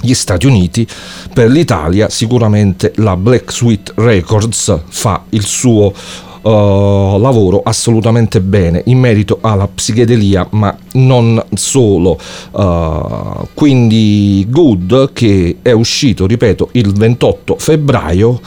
gli 0.00 0.14
Stati 0.14 0.46
Uniti, 0.46 0.86
per 1.32 1.50
l'Italia 1.50 2.08
sicuramente 2.08 2.92
la 2.96 3.16
Black 3.16 3.52
Sweet 3.52 3.94
Records 3.96 4.80
fa 4.88 5.24
il 5.30 5.44
suo 5.44 5.92
uh, 6.42 7.18
lavoro 7.18 7.62
assolutamente 7.64 8.40
bene 8.40 8.82
in 8.86 8.98
merito 8.98 9.38
alla 9.40 9.68
psichedelia, 9.68 10.46
ma 10.50 10.76
non 10.92 11.42
solo. 11.54 12.18
Uh, 12.50 13.46
quindi 13.54 14.46
Good 14.48 15.12
che 15.12 15.58
è 15.62 15.72
uscito, 15.72 16.26
ripeto, 16.26 16.70
il 16.72 16.92
28 16.92 17.56
febbraio 17.58 18.40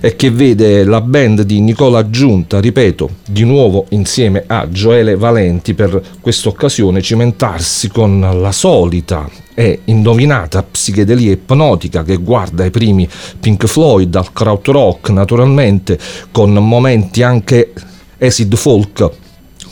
e 0.00 0.16
che 0.16 0.30
vede 0.30 0.84
la 0.84 1.00
band 1.00 1.42
di 1.42 1.60
Nicola 1.60 2.08
Giunta, 2.10 2.60
ripeto, 2.60 3.10
di 3.26 3.44
nuovo 3.44 3.86
insieme 3.90 4.44
a 4.46 4.68
Gioele 4.68 5.16
Valenti 5.16 5.74
per 5.74 6.00
questa 6.20 6.48
occasione 6.48 7.02
cimentarsi 7.02 7.88
con 7.88 8.20
la 8.20 8.52
solita 8.52 9.28
e 9.54 9.80
indovinata 9.84 10.62
psichedelia 10.62 11.32
ipnotica 11.32 12.02
che 12.02 12.16
guarda 12.16 12.64
i 12.64 12.70
primi 12.70 13.08
Pink 13.40 13.64
Floyd 13.66 14.14
al 14.14 14.30
krautrock 14.32 15.08
naturalmente 15.08 15.98
con 16.30 16.52
momenti 16.52 17.22
anche 17.22 17.72
acid 18.18 18.54
folk 18.54 19.24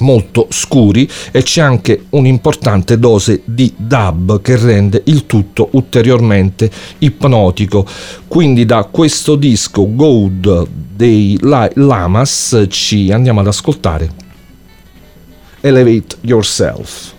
molto 0.05 0.47
scuri 0.51 1.09
e 1.33 1.43
c'è 1.43 1.63
anche 1.63 2.05
un'importante 2.11 2.99
dose 2.99 3.41
di 3.45 3.73
dub 3.75 4.41
che 4.43 4.57
rende 4.57 5.03
il 5.07 5.27
tutto 5.27 5.69
ulteriormente 5.73 6.71
ipnotico. 6.99 7.87
Quindi 8.29 8.67
da 8.67 8.85
questo 8.85 9.35
disco 9.35 9.93
Gold 9.95 10.69
dei 10.95 11.39
Lamas 11.41 12.67
ci 12.69 13.11
andiamo 13.11 13.41
ad 13.41 13.47
ascoltare 13.47 14.11
Elevate 15.61 16.17
Yourself. 16.21 17.13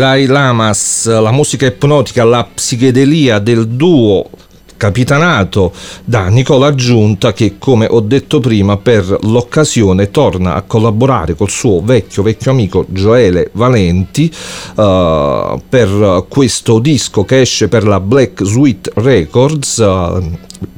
Lai 0.00 0.24
Lamas, 0.24 1.06
la 1.06 1.30
musica 1.30 1.66
ipnotica, 1.66 2.24
la 2.24 2.48
psichedelia 2.54 3.38
del 3.38 3.68
duo 3.68 4.30
capitanato 4.78 5.74
da 6.06 6.28
Nicola 6.28 6.74
Giunta 6.74 7.34
che 7.34 7.56
come 7.58 7.86
ho 7.86 8.00
detto 8.00 8.40
prima 8.40 8.78
per 8.78 9.18
l'occasione 9.24 10.10
torna 10.10 10.54
a 10.54 10.62
collaborare 10.62 11.34
col 11.34 11.50
suo 11.50 11.82
vecchio 11.82 12.22
vecchio 12.22 12.50
amico 12.50 12.86
Gioele 12.88 13.50
Valenti 13.52 14.32
uh, 14.76 15.60
per 15.68 16.24
questo 16.30 16.78
disco 16.78 17.26
che 17.26 17.42
esce 17.42 17.68
per 17.68 17.86
la 17.86 18.00
Black 18.00 18.42
Sweet 18.42 18.92
Records 18.94 19.76
uh, 19.76 20.30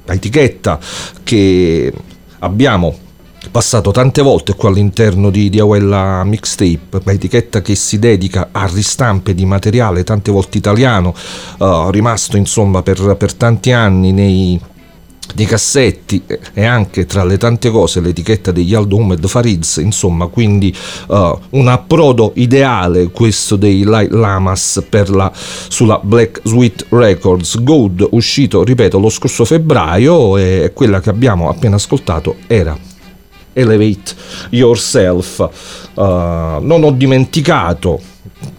etichetta 0.07 0.81
che 1.23 1.93
abbiamo 2.41 3.02
passato 3.53 3.91
tante 3.91 4.23
volte 4.23 4.55
qua 4.57 4.71
all'interno 4.71 5.29
di, 5.31 5.51
di 5.51 5.61
Mixtape, 6.25 7.03
etichetta 7.13 7.61
che 7.61 7.75
si 7.75 7.99
dedica 7.99 8.49
a 8.51 8.67
ristampe 8.67 9.35
di 9.35 9.45
materiale 9.45 10.05
tante 10.05 10.33
volte 10.33 10.57
italiano, 10.57 11.15
uh, 11.59 11.91
rimasto 11.91 12.39
insomma 12.39 12.83
per, 12.83 13.15
per 13.19 13.35
tanti 13.35 13.71
anni 13.71 14.13
nei, 14.13 14.59
nei 15.35 15.45
cassetti 15.45 16.23
e 16.55 16.65
anche 16.65 17.05
tra 17.05 17.25
le 17.25 17.37
tante 17.37 17.71
cose 17.71 18.01
l'etichetta 18.01 18.53
degli 18.53 18.75
Aldo 18.75 18.97
Umed 18.97 19.27
Farids 19.27 19.77
insomma 19.77 20.29
quindi 20.29 20.75
uh, 21.09 21.39
un 21.51 21.69
approdo 21.69 22.33
ideale 22.37 23.11
questo 23.11 23.57
dei 23.57 23.85
Light 23.85 24.13
Lamas 24.13 24.83
la, 25.11 25.31
sulla 25.35 26.01
Black 26.03 26.41
Sweet 26.43 26.87
Records. 26.89 27.63
Good 27.63 28.09
uscito 28.13 28.65
ripeto 28.65 28.99
lo 28.99 29.11
scorso 29.11 29.45
febbraio 29.45 30.39
e 30.39 30.73
quella 30.75 31.01
che 31.01 31.11
abbiamo 31.11 31.51
appena 31.51 31.77
ascoltato 31.77 32.37
era 32.47 32.91
Elevate 33.53 34.15
Yourself. 34.51 35.49
Uh, 35.95 36.03
non 36.61 36.83
ho 36.85 36.91
dimenticato, 36.91 38.01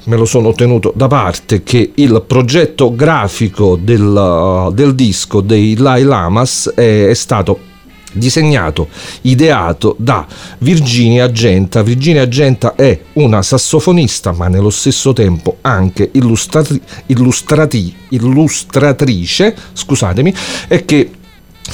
me 0.06 0.16
lo 0.16 0.26
sono 0.26 0.54
tenuto 0.54 0.94
da 0.96 1.08
parte, 1.08 1.64
che 1.64 1.92
il 1.96 2.24
progetto 2.28 2.94
grafico 2.94 3.78
del, 3.82 4.02
uh, 4.02 4.72
del 4.72 4.96
disco 4.96 5.42
dei 5.42 5.76
Lai 5.76 6.04
Lamas 6.04 6.72
è, 6.76 7.08
è 7.08 7.14
stato 7.14 7.72
disegnato, 8.14 8.90
ideato 9.22 9.96
da 9.98 10.26
Virginia 10.60 11.32
Genta. 11.32 11.82
Virginia 11.82 12.28
Genta 12.28 12.76
è 12.76 13.00
una 13.14 13.42
sassofonista, 13.42 14.32
ma 14.32 14.48
nello 14.48 14.70
stesso 14.70 15.14
tempo 15.14 15.58
anche 15.62 16.10
illustratri- 16.14 16.82
illustrati- 17.08 17.96
illustratrice, 18.10 19.56
scusatemi, 19.74 20.34
e 20.68 20.86
che 20.86 21.10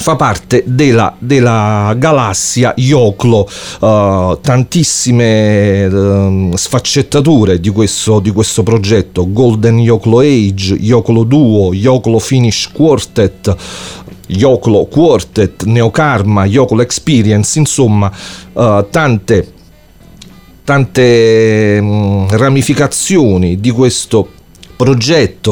fa 0.00 0.16
parte 0.16 0.64
della, 0.66 1.14
della 1.18 1.94
galassia 1.98 2.72
Yoclo, 2.74 3.46
uh, 3.80 4.38
tantissime 4.40 5.84
uh, 5.84 6.56
sfaccettature 6.56 7.60
di 7.60 7.68
questo, 7.68 8.18
di 8.18 8.30
questo, 8.30 8.62
progetto, 8.62 9.30
Golden 9.30 9.78
Yoclo 9.78 10.20
Age, 10.20 10.74
Yoclo 10.74 11.24
Duo, 11.24 11.74
Yoclo 11.74 12.18
Finish 12.18 12.70
Quartet, 12.72 13.54
Yoclo 14.28 14.86
Quartet, 14.86 15.64
Neokarma, 15.64 16.46
Yoclo 16.46 16.80
Experience, 16.80 17.58
insomma 17.58 18.10
uh, 18.54 18.86
tante, 18.88 19.52
tante 20.64 21.78
um, 21.78 22.26
ramificazioni 22.30 23.60
di 23.60 23.70
questo 23.70 24.22
progetto 24.22 24.39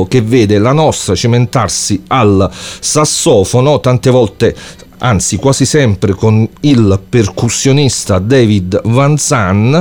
che 0.06 0.22
vede 0.22 0.58
la 0.58 0.72
nostra 0.72 1.14
cimentarsi 1.14 2.02
al 2.08 2.50
sassofono, 2.52 3.80
tante 3.80 4.10
volte 4.10 4.54
anzi 4.98 5.36
quasi 5.36 5.64
sempre 5.64 6.12
con 6.12 6.48
il 6.60 7.00
percussionista 7.08 8.18
David 8.18 8.80
Van 8.84 9.16
Zann 9.16 9.76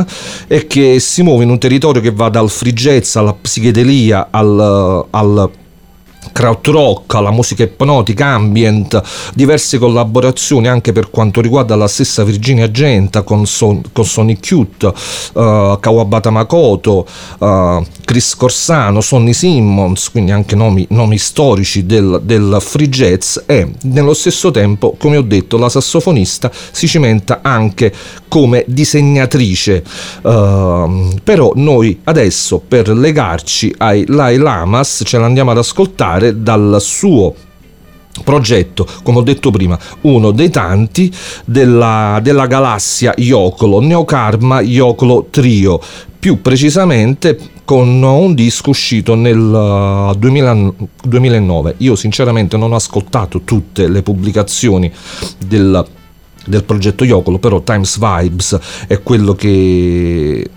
e 0.48 0.68
che 0.68 1.00
si 1.00 1.24
muove 1.24 1.44
in 1.44 1.50
un 1.50 1.58
territorio 1.58 2.02
che 2.02 2.12
va 2.12 2.30
dal 2.30 2.52
jazz 2.74 3.16
alla 3.16 3.34
psichedelia 3.34 4.28
al, 4.30 5.06
al 5.10 5.50
krautrock, 6.32 7.14
alla 7.16 7.32
musica 7.32 7.64
ipnotica, 7.64 8.28
ambient, 8.28 9.02
diverse 9.34 9.78
collaborazioni 9.78 10.68
anche 10.68 10.92
per 10.92 11.10
quanto 11.10 11.42
riguarda 11.42 11.76
la 11.76 11.88
stessa 11.88 12.24
Virginia 12.24 12.70
Genta 12.72 13.22
con, 13.22 13.46
Son, 13.46 13.82
con 13.92 14.06
Sonic 14.06 14.48
Cute, 14.48 14.88
uh, 14.88 15.78
Kawabata 15.80 16.30
Makoto, 16.30 17.06
uh, 17.40 17.86
Chris 18.06 18.36
Corsano, 18.36 19.02
Sonny 19.02 19.34
Simmons, 19.34 20.10
quindi 20.12 20.32
anche 20.32 20.56
nomi, 20.56 20.86
nomi 20.90 21.18
storici 21.18 21.86
del, 21.86 22.22
del, 22.24 22.58
free 22.60 22.90
jazz 22.90 23.38
e 23.46 23.70
nello 23.84 24.14
stesso 24.14 24.52
tempo, 24.52 24.96
come 24.98 25.18
ho 25.18 25.22
detto, 25.22 25.58
la 25.58 25.70
sassofonista 25.70 26.52
si 26.72 26.88
cimenta 26.88 27.40
anche 27.42 27.94
come 28.28 28.64
disegnatrice. 28.68 29.84
Uh, 30.22 31.16
però 31.24 31.52
noi 31.56 32.00
adesso 32.06 32.62
per 32.66 32.90
legarci 32.90 33.74
ai 33.78 34.06
Lai 34.08 34.38
Lamas 34.38 35.02
ce 35.06 35.18
l'andiamo 35.18 35.52
ad 35.52 35.58
ascoltare 35.58 36.17
partire 36.18 36.42
dal 36.42 36.78
suo 36.82 37.34
progetto, 38.24 38.88
come 39.04 39.20
ho 39.20 39.22
detto 39.22 39.52
prima, 39.52 39.78
uno 40.02 40.32
dei 40.32 40.50
tanti 40.50 41.14
della, 41.46 42.20
della 42.22 42.48
galassia 42.48 43.14
Yocolo, 43.16 43.80
Neokarma 43.80 44.62
Yocolo 44.62 45.28
Trio, 45.30 45.80
più 46.20 46.42
precisamente 46.42 47.38
con 47.64 48.02
un 48.02 48.34
disco 48.34 48.72
uscito 48.72 49.14
nel 49.14 50.16
2000, 50.18 50.74
2009. 51.04 51.76
Io 51.78 51.96
sinceramente 51.96 52.58
non 52.58 52.72
ho 52.72 52.76
ascoltato 52.76 53.42
tutte 53.42 53.88
le 53.88 54.02
pubblicazioni 54.02 54.92
del, 55.46 55.86
del 56.46 56.64
progetto 56.64 57.06
Yocolo, 57.06 57.38
però 57.38 57.62
Times 57.62 58.00
Vibes 58.00 58.60
è 58.88 59.04
quello 59.04 59.36
che 59.36 60.50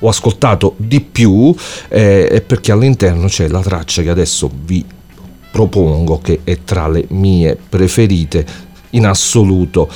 ho 0.00 0.08
ascoltato 0.08 0.74
di 0.76 1.00
più 1.00 1.54
eh, 1.88 2.42
perché 2.46 2.72
all'interno 2.72 3.26
c'è 3.26 3.48
la 3.48 3.60
traccia 3.60 4.02
che 4.02 4.10
adesso 4.10 4.50
vi 4.64 4.84
propongo 5.50 6.20
che 6.20 6.40
è 6.44 6.58
tra 6.64 6.88
le 6.88 7.04
mie 7.08 7.56
preferite 7.56 8.46
in 8.90 9.06
assoluto. 9.06 9.88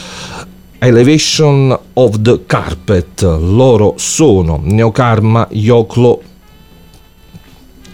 Elevation 0.78 1.76
of 1.94 2.20
the 2.20 2.44
Carpet, 2.44 3.22
loro 3.22 3.94
sono 3.96 4.60
Neokarma 4.62 5.48
Yoklo 5.50 6.22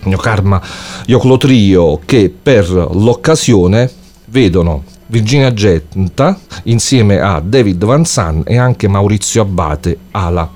Neokarma 0.02 0.60
Yoklo 1.06 1.36
Trio 1.36 2.00
che 2.04 2.34
per 2.42 2.68
l'occasione 2.70 3.88
vedono 4.26 4.84
Virginia 5.06 5.52
Genta 5.52 6.38
insieme 6.64 7.20
a 7.20 7.40
David 7.40 7.84
Van 7.84 8.04
Zann 8.04 8.40
e 8.44 8.56
anche 8.56 8.88
Maurizio 8.88 9.42
Abate 9.42 9.98
alla 10.12 10.50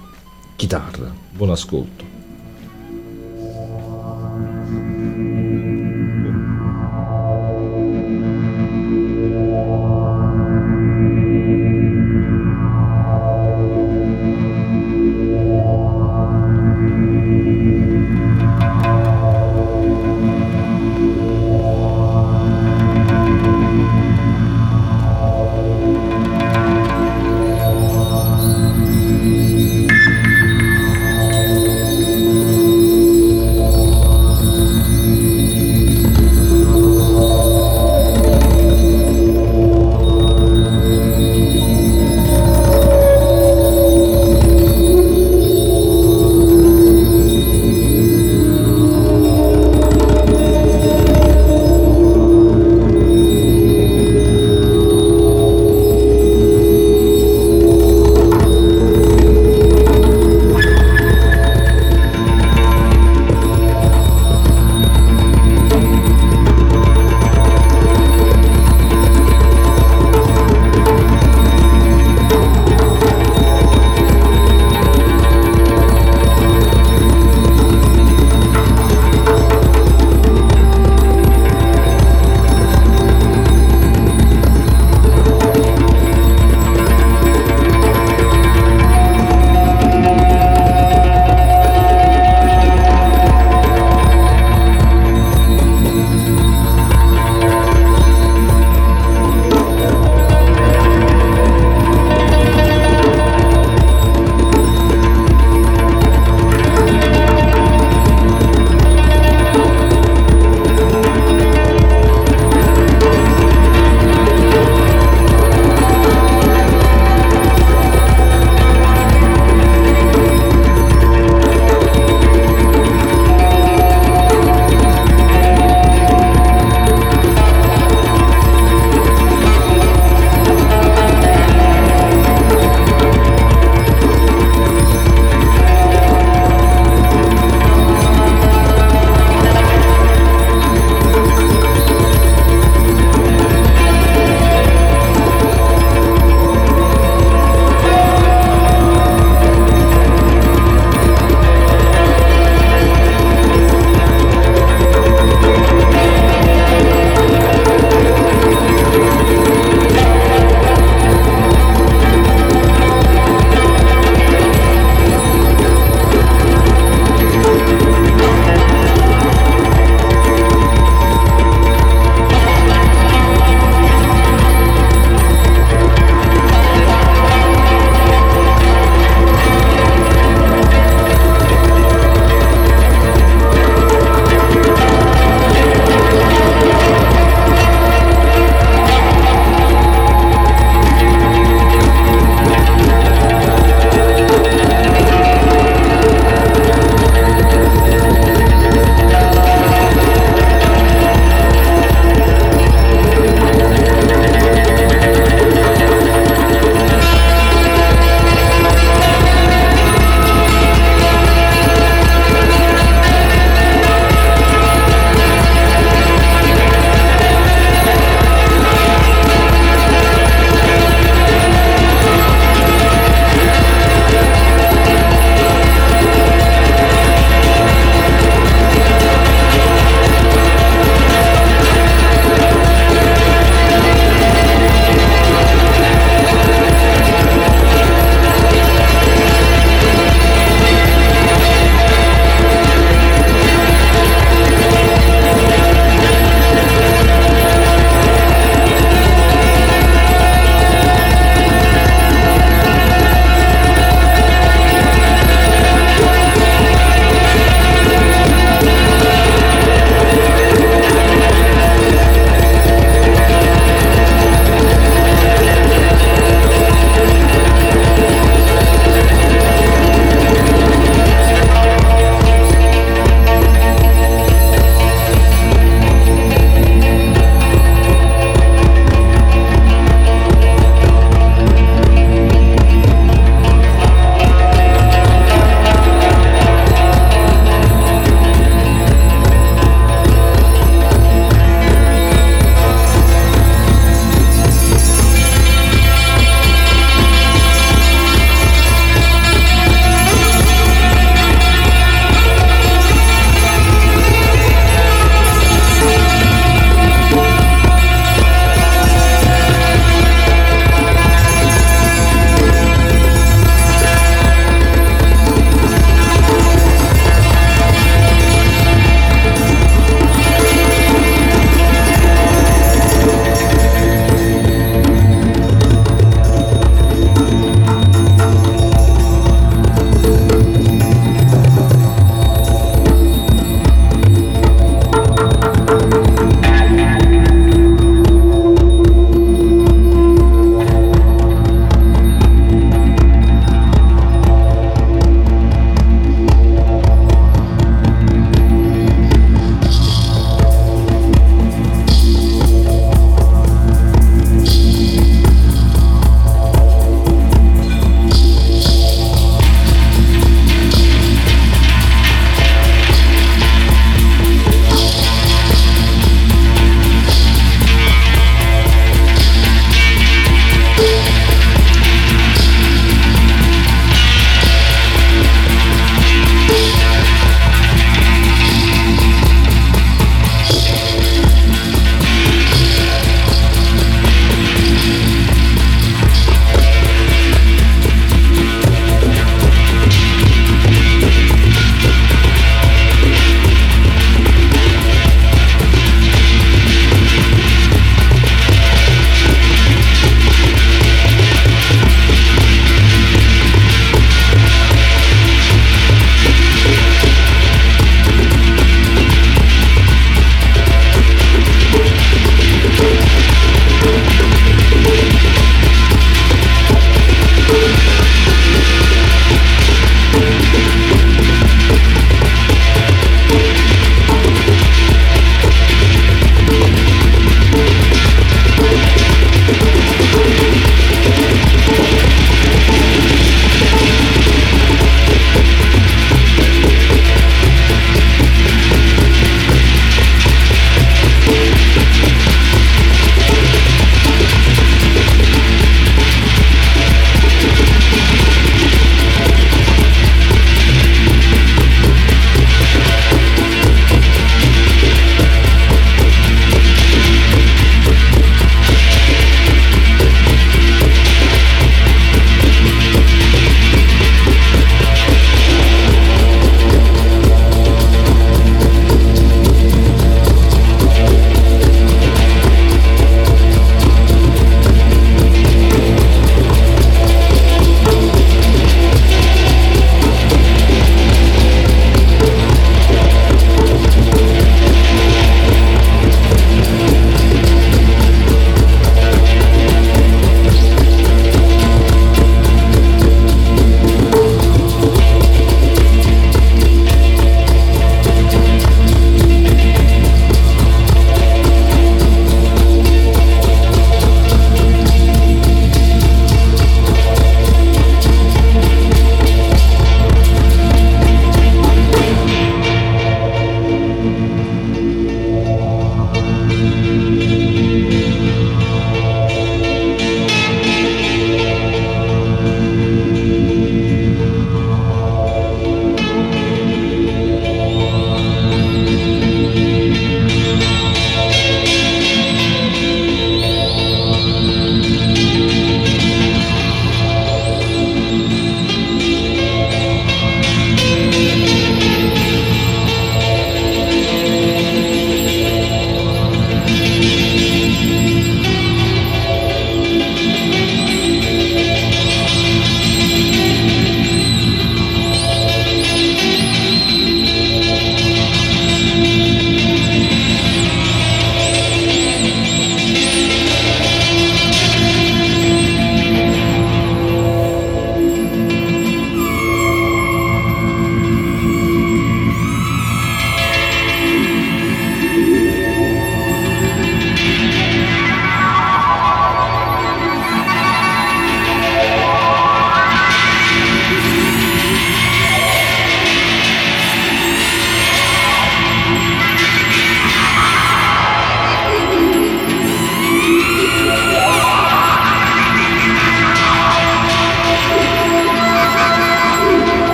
chitarra. 0.57 1.24
Buon 1.37 1.51
ascolto. 1.51 2.04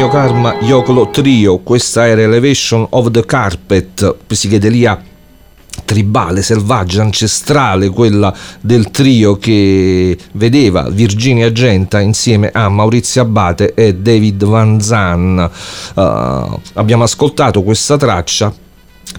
Inio 0.00 0.12
Karma 0.12 0.54
Yokolo 0.62 1.10
Trio, 1.10 1.58
questa 1.58 2.06
era 2.06 2.22
Elevation 2.22 2.86
of 2.88 3.10
the 3.10 3.22
Carpet, 3.26 4.16
psichedelia 4.26 4.98
tribale, 5.84 6.40
selvaggia, 6.40 7.02
ancestrale, 7.02 7.90
quella 7.90 8.34
del 8.62 8.90
trio 8.90 9.36
che 9.36 10.16
vedeva 10.32 10.88
Virginia 10.88 11.52
Genta 11.52 12.00
insieme 12.00 12.48
a 12.50 12.70
Maurizio 12.70 13.20
Abate 13.20 13.74
e 13.74 13.94
David 13.94 14.42
Van 14.42 14.80
Zann. 14.80 15.38
Uh, 15.38 16.58
abbiamo 16.72 17.02
ascoltato 17.02 17.62
questa 17.62 17.98
traccia 17.98 18.50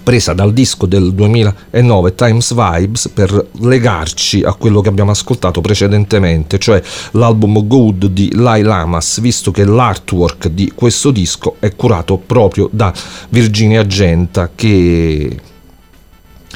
presa 0.03 0.33
dal 0.33 0.53
disco 0.53 0.85
del 0.85 1.13
2009 1.13 2.15
Times 2.15 2.53
Vibes 2.53 3.09
per 3.13 3.47
legarci 3.59 4.43
a 4.43 4.53
quello 4.53 4.81
che 4.81 4.89
abbiamo 4.89 5.11
ascoltato 5.11 5.61
precedentemente, 5.61 6.57
cioè 6.57 6.81
l'album 7.11 7.65
Good 7.67 8.07
di 8.07 8.31
Lai 8.35 8.61
Lamas, 8.61 9.19
visto 9.19 9.51
che 9.51 9.65
l'artwork 9.65 10.47
di 10.47 10.71
questo 10.75 11.11
disco 11.11 11.55
è 11.59 11.75
curato 11.75 12.17
proprio 12.17 12.69
da 12.71 12.93
Virginia 13.29 13.85
Genta 13.85 14.49
che 14.53 15.39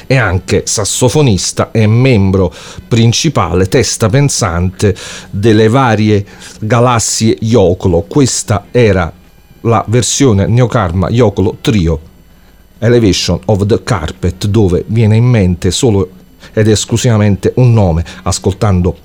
è 0.06 0.16
anche 0.16 0.62
sassofonista 0.66 1.70
e 1.72 1.86
membro 1.86 2.52
principale, 2.86 3.66
testa 3.66 4.08
pensante 4.08 4.94
delle 5.30 5.68
varie 5.68 6.24
galassie 6.60 7.36
Yokolo. 7.40 8.02
Questa 8.02 8.66
era 8.70 9.12
la 9.62 9.84
versione 9.88 10.46
Neokarma 10.46 11.08
Yokolo 11.08 11.56
Trio 11.60 12.14
Elevation 12.78 13.38
of 13.46 13.66
the 13.66 13.82
Carpet, 13.82 14.46
dove 14.46 14.84
viene 14.88 15.16
in 15.16 15.24
mente 15.24 15.70
solo 15.70 16.10
ed 16.52 16.68
esclusivamente 16.68 17.52
un 17.56 17.72
nome, 17.72 18.04
ascoltando 18.22 18.96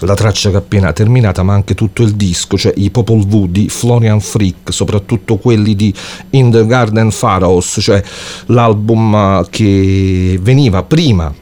la 0.00 0.14
traccia 0.14 0.50
che 0.50 0.56
è 0.56 0.58
appena 0.58 0.92
terminata, 0.92 1.42
ma 1.42 1.54
anche 1.54 1.74
tutto 1.74 2.02
il 2.02 2.14
disco, 2.14 2.58
cioè 2.58 2.72
i 2.76 2.90
Popol 2.90 3.24
Vuh 3.26 3.46
di 3.46 3.68
Florian 3.68 4.20
Frick, 4.20 4.72
soprattutto 4.72 5.36
quelli 5.36 5.74
di 5.74 5.94
In 6.30 6.50
the 6.50 6.66
Garden 6.66 7.10
Pharaohs, 7.16 7.78
cioè 7.80 8.02
l'album 8.46 9.46
che 9.50 10.38
veniva 10.42 10.82
prima 10.82 11.32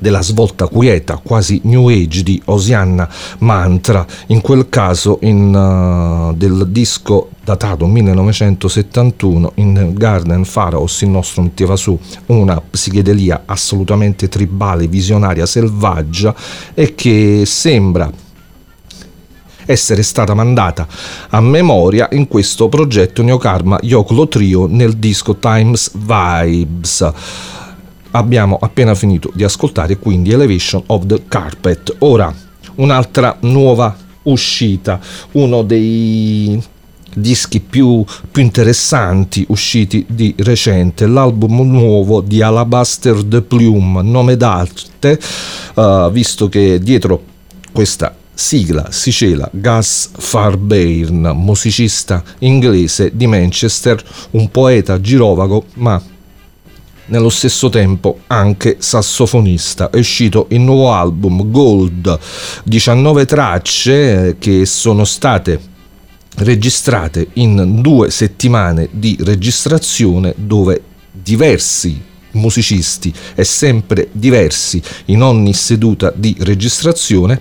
della 0.00 0.22
svolta 0.22 0.66
quieta, 0.66 1.20
quasi 1.22 1.60
new 1.64 1.88
age 1.88 2.22
di 2.22 2.40
Osianna 2.46 3.08
Mantra, 3.38 4.04
in 4.28 4.40
quel 4.40 4.68
caso 4.68 5.18
in, 5.22 5.54
uh, 5.54 6.34
del 6.34 6.66
disco 6.68 7.28
datato 7.44 7.86
1971 7.86 9.52
in 9.56 9.92
Garden 9.94 10.44
Pharaohs 10.50 11.02
nostro 11.02 11.42
metteva 11.42 11.76
su 11.76 11.98
una 12.26 12.60
psichedelia 12.60 13.42
assolutamente 13.44 14.28
tribale, 14.28 14.88
visionaria, 14.88 15.46
selvaggia 15.46 16.34
e 16.74 16.94
che 16.94 17.42
sembra 17.44 18.10
essere 19.66 20.02
stata 20.02 20.34
mandata 20.34 20.86
a 21.28 21.40
memoria 21.40 22.08
in 22.12 22.26
questo 22.26 22.68
progetto 22.68 23.22
Neokarma 23.22 23.78
Yoklo 23.82 24.26
Trio 24.26 24.66
nel 24.66 24.96
disco 24.96 25.36
Times 25.36 25.92
Vibes 25.94 27.12
abbiamo 28.12 28.58
appena 28.60 28.94
finito 28.94 29.30
di 29.34 29.44
ascoltare 29.44 29.96
quindi 29.98 30.32
Elevation 30.32 30.82
of 30.86 31.06
the 31.06 31.22
Carpet. 31.28 31.96
Ora 31.98 32.32
un'altra 32.76 33.36
nuova 33.40 33.96
uscita, 34.22 35.00
uno 35.32 35.62
dei 35.62 36.62
dischi 37.12 37.60
più, 37.60 38.04
più, 38.30 38.42
interessanti 38.42 39.44
usciti 39.48 40.04
di 40.08 40.34
recente, 40.38 41.06
l'album 41.06 41.68
nuovo 41.68 42.20
di 42.20 42.40
Alabaster 42.40 43.22
the 43.24 43.42
Plume, 43.42 44.02
nome 44.02 44.36
d'arte, 44.36 45.18
uh, 45.74 46.10
visto 46.10 46.48
che 46.48 46.78
dietro 46.78 47.22
questa 47.72 48.14
sigla 48.32 48.90
si 48.90 49.12
cela 49.12 49.48
Gus 49.52 50.10
Farbairn, 50.16 51.32
musicista 51.34 52.22
inglese 52.38 53.10
di 53.14 53.26
Manchester, 53.26 54.02
un 54.30 54.50
poeta 54.50 55.00
girovago 55.00 55.64
ma 55.74 56.00
nello 57.10 57.28
stesso 57.28 57.68
tempo 57.68 58.20
anche 58.26 58.76
sassofonista. 58.78 59.90
È 59.90 59.98
uscito 59.98 60.46
il 60.50 60.60
nuovo 60.60 60.92
album 60.92 61.50
Gold, 61.50 62.18
19 62.64 63.26
tracce 63.26 64.28
eh, 64.28 64.38
che 64.38 64.66
sono 64.66 65.04
state 65.04 65.60
registrate 66.38 67.28
in 67.34 67.80
due 67.80 68.10
settimane 68.10 68.88
di 68.90 69.16
registrazione 69.20 70.34
dove 70.36 70.82
diversi 71.10 72.08
musicisti 72.32 73.12
e 73.34 73.44
sempre 73.44 74.08
diversi 74.12 74.80
in 75.06 75.22
ogni 75.22 75.52
seduta 75.52 76.12
di 76.14 76.36
registrazione 76.40 77.40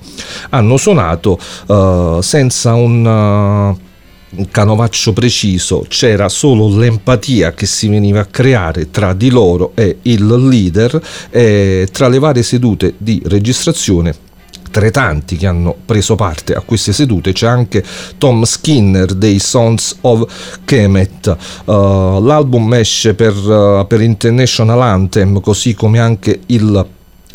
hanno 0.49 0.77
suonato 0.77 1.39
uh, 1.67 2.21
senza 2.21 2.73
un 2.73 3.05
uh, 3.05 3.88
un 4.31 4.49
canovaccio 4.49 5.13
preciso, 5.13 5.85
c'era 5.87 6.29
solo 6.29 6.75
l'empatia 6.77 7.53
che 7.53 7.65
si 7.65 7.87
veniva 7.87 8.21
a 8.21 8.25
creare 8.25 8.91
tra 8.91 9.13
di 9.13 9.29
loro 9.29 9.71
e 9.75 9.97
il 10.03 10.25
leader 10.25 11.01
e 11.29 11.87
tra 11.91 12.07
le 12.07 12.19
varie 12.19 12.43
sedute 12.43 12.93
di 12.97 13.21
registrazione 13.25 14.27
tra 14.71 14.85
i 14.85 14.91
tanti 14.91 15.35
che 15.35 15.47
hanno 15.47 15.75
preso 15.83 16.15
parte 16.15 16.53
a 16.53 16.61
queste 16.61 16.93
sedute 16.93 17.33
c'è 17.33 17.47
anche 17.47 17.83
Tom 18.17 18.43
Skinner 18.43 19.13
dei 19.13 19.39
Sons 19.39 19.97
of 20.01 20.59
Kemet. 20.63 21.35
Uh, 21.65 22.23
l'album 22.23 22.71
esce 22.75 23.15
per, 23.15 23.35
uh, 23.35 23.87
per 23.87 24.01
International 24.01 24.81
Anthem, 24.81 25.41
così 25.41 25.73
come 25.73 25.99
anche 25.99 26.41
il 26.47 26.85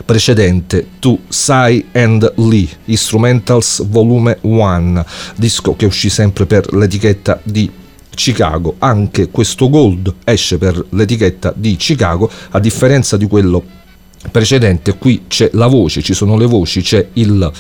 precedente 0.05 0.87
To 0.99 1.19
Sai 1.29 1.87
and 1.93 2.33
Lee 2.37 2.69
Instrumentals 2.87 3.87
Volume 3.87 4.39
1 4.41 5.05
disco 5.37 5.77
che 5.77 5.87
uscì 5.87 6.09
sempre 6.09 6.47
per 6.47 6.73
l'etichetta 6.73 7.41
di 7.43 7.71
Chicago. 8.15 8.77
Anche 8.79 9.29
questo 9.31 9.69
Gold 9.69 10.15
esce 10.25 10.59
per 10.59 10.85
l'etichetta 10.91 11.53
di 11.55 11.77
Chicago 11.77 12.31
a 12.51 12.59
differenza 12.59 13.17
di 13.17 13.27
quello 13.27 13.65
precedente, 14.31 14.97
qui 14.97 15.25
c'è 15.29 15.51
la 15.53 15.67
voce, 15.67 16.03
ci 16.03 16.15
sono 16.15 16.37
le 16.37 16.47
voci, 16.47 16.83
c'è 16.83 17.07
il, 17.15 17.51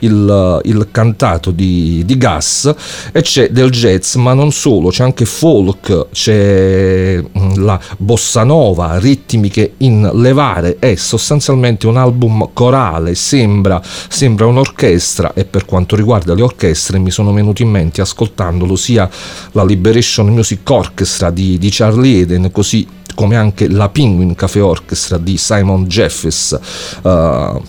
il, 0.00 0.60
il 0.64 0.88
cantato 0.90 1.50
di, 1.50 2.02
di, 2.04 2.16
Gas 2.16 2.74
e 3.12 3.22
c'è 3.22 3.50
del 3.50 3.70
jazz, 3.70 4.14
ma 4.16 4.34
non 4.34 4.52
solo, 4.52 4.90
c'è 4.90 5.04
anche 5.04 5.24
folk, 5.24 6.08
c'è 6.10 7.22
mm, 7.22 7.64
la 7.64 7.78
bossa 7.98 8.44
nova, 8.44 8.98
ritmiche 8.98 9.74
in 9.78 10.10
levare, 10.14 10.76
è 10.78 10.94
sostanzialmente 10.94 11.86
un 11.86 11.96
album 11.96 12.50
corale, 12.52 13.14
sembra, 13.14 13.80
sembra 13.82 14.46
un'orchestra 14.46 15.32
e 15.34 15.44
per 15.44 15.64
quanto 15.64 15.96
riguarda 15.96 16.34
le 16.34 16.42
orchestre 16.42 16.98
mi 16.98 17.10
sono 17.10 17.32
venuti 17.32 17.62
in 17.62 17.70
mente 17.70 18.00
ascoltandolo 18.00 18.76
sia 18.76 19.08
la 19.52 19.64
Liberation 19.64 20.28
Music 20.28 20.68
Orchestra 20.70 21.30
di, 21.30 21.58
di 21.58 21.68
Charlie 21.70 22.20
Eden, 22.22 22.50
così 22.50 22.86
come 23.16 23.34
anche 23.34 23.68
la 23.68 23.88
Penguin 23.88 24.34
Cafe 24.34 24.60
Orchestra 24.60 25.16
di 25.16 25.38
Simon 25.38 25.86
Jeffes. 26.06 26.58
Uh, 27.02 27.62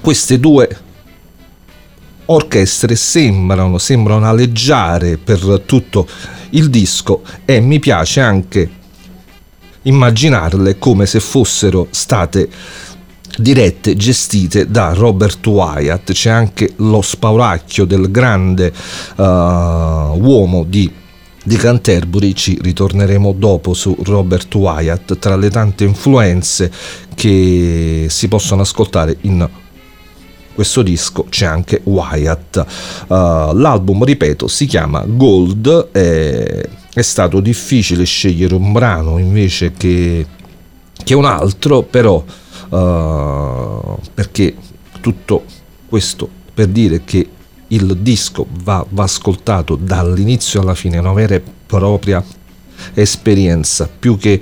queste 0.00 0.40
due 0.40 0.68
orchestre 2.26 2.94
sembrano, 2.94 3.78
sembrano 3.78 4.26
aleggiare 4.26 5.16
per 5.16 5.62
tutto 5.64 6.06
il 6.50 6.68
disco 6.68 7.22
e 7.44 7.60
mi 7.60 7.78
piace 7.78 8.20
anche 8.20 8.70
immaginarle 9.82 10.78
come 10.78 11.06
se 11.06 11.20
fossero 11.20 11.88
state 11.90 12.48
dirette, 13.36 13.96
gestite 13.96 14.70
da 14.70 14.92
Robert 14.92 15.46
Wyatt. 15.46 16.12
C'è 16.12 16.30
anche 16.30 16.72
lo 16.76 17.00
spauracchio 17.00 17.84
del 17.84 18.10
grande 18.10 18.72
uh, 19.16 19.22
uomo 19.22 20.64
di 20.66 20.92
di 21.48 21.56
Canterbury 21.56 22.34
ci 22.34 22.58
ritorneremo 22.60 23.32
dopo 23.32 23.72
su 23.72 23.96
Robert 24.04 24.54
Wyatt 24.54 25.18
tra 25.18 25.34
le 25.34 25.48
tante 25.48 25.84
influenze 25.84 26.70
che 27.14 28.06
si 28.08 28.28
possono 28.28 28.60
ascoltare 28.60 29.16
in 29.22 29.48
questo 30.54 30.82
disco 30.82 31.24
c'è 31.28 31.46
anche 31.46 31.80
Wyatt. 31.84 32.56
Uh, 33.06 33.54
l'album 33.54 34.04
ripeto 34.04 34.46
si 34.46 34.66
chiama 34.66 35.04
Gold. 35.06 35.88
E 35.92 36.68
è 36.92 37.02
stato 37.02 37.38
difficile 37.40 38.04
scegliere 38.04 38.54
un 38.54 38.72
brano 38.72 39.18
invece 39.18 39.72
che, 39.72 40.26
che 41.04 41.14
un 41.14 41.24
altro 41.24 41.82
però 41.82 42.16
uh, 42.70 43.98
perché 44.12 44.56
tutto 45.00 45.44
questo 45.88 46.28
per 46.52 46.66
dire 46.66 47.02
che 47.04 47.28
il 47.68 47.96
disco 47.98 48.46
va, 48.62 48.84
va 48.88 49.02
ascoltato 49.02 49.76
dall'inizio 49.76 50.60
alla 50.60 50.74
fine, 50.74 50.98
una 50.98 51.12
vera 51.12 51.34
e 51.34 51.42
propria 51.66 52.24
esperienza 52.94 53.88
più 53.98 54.16
che 54.16 54.40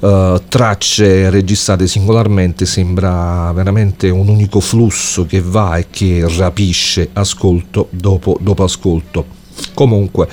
uh, 0.00 0.40
tracce 0.48 1.30
registrate 1.30 1.86
singolarmente 1.86 2.66
sembra 2.66 3.50
veramente 3.52 4.10
un 4.10 4.28
unico 4.28 4.60
flusso 4.60 5.26
che 5.26 5.40
va 5.40 5.78
e 5.78 5.86
che 5.90 6.26
rapisce 6.36 7.08
ascolto 7.12 7.88
dopo, 7.90 8.36
dopo 8.40 8.64
ascolto. 8.64 9.36
Comunque 9.74 10.28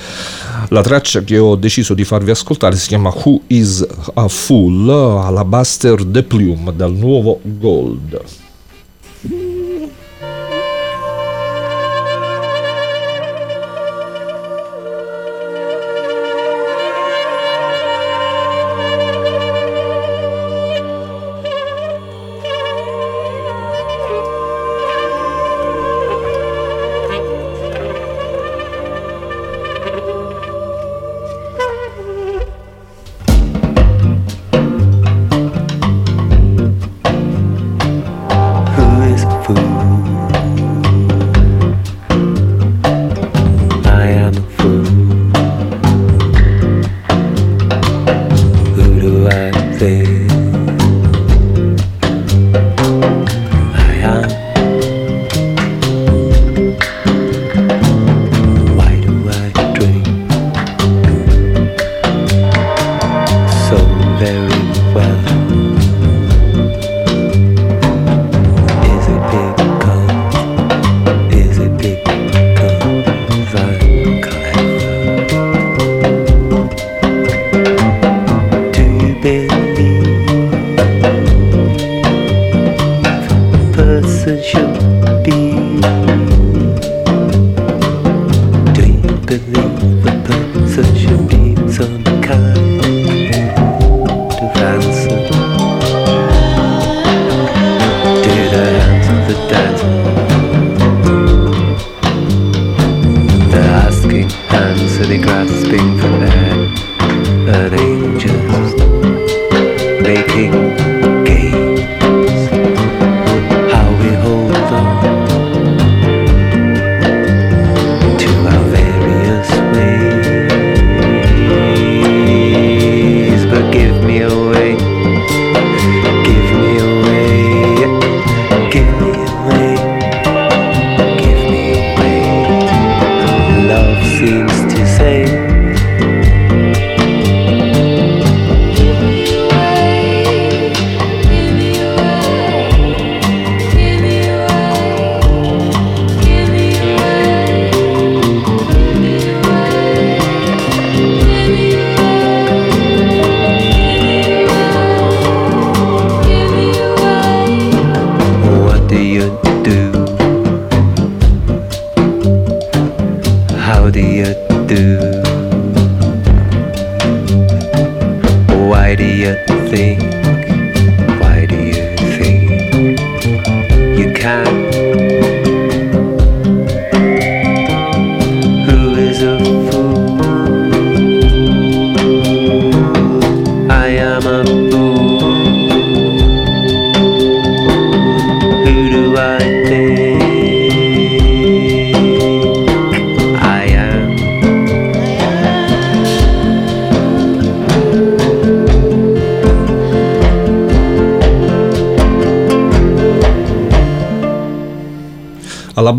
la 0.69 0.83
traccia 0.83 1.23
che 1.23 1.39
ho 1.39 1.55
deciso 1.55 1.95
di 1.95 2.03
farvi 2.03 2.29
ascoltare 2.29 2.75
si 2.75 2.89
chiama 2.89 3.11
Who 3.11 3.41
is 3.47 3.85
a 4.13 4.27
Fool 4.27 4.87
Alabaster 4.89 6.03
The 6.03 6.21
Plume 6.23 6.75
dal 6.75 6.93
nuovo 6.93 7.39
Gold 7.41 8.21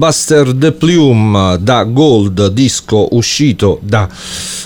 Buster 0.06 0.54
the 0.54 0.70
Plume 0.70 1.58
da 1.58 1.82
Gold, 1.82 2.50
disco 2.50 3.08
uscito 3.16 3.80
da, 3.82 4.08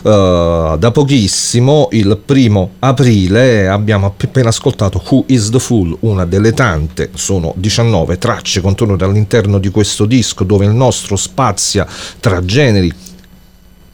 uh, 0.03 0.77
da 0.77 0.91
pochissimo, 0.93 1.89
il 1.93 2.21
primo 2.23 2.73
aprile. 2.81 3.67
Abbiamo 3.67 4.05
appena 4.05 4.51
ascoltato 4.51 5.03
Who 5.09 5.25
is 5.29 5.49
the 5.49 5.59
Fool, 5.59 5.97
una 6.01 6.27
delle 6.27 6.53
tante, 6.53 7.09
sono 7.15 7.55
19 7.57 8.19
tracce 8.19 8.61
contenute 8.61 9.05
all'interno 9.05 9.57
di 9.57 9.71
questo 9.71 10.05
disco 10.05 10.45
dove 10.45 10.67
il 10.67 10.73
nostro 10.73 11.17
spazia 11.17 11.87
tra 12.21 12.45
generi 12.45 12.93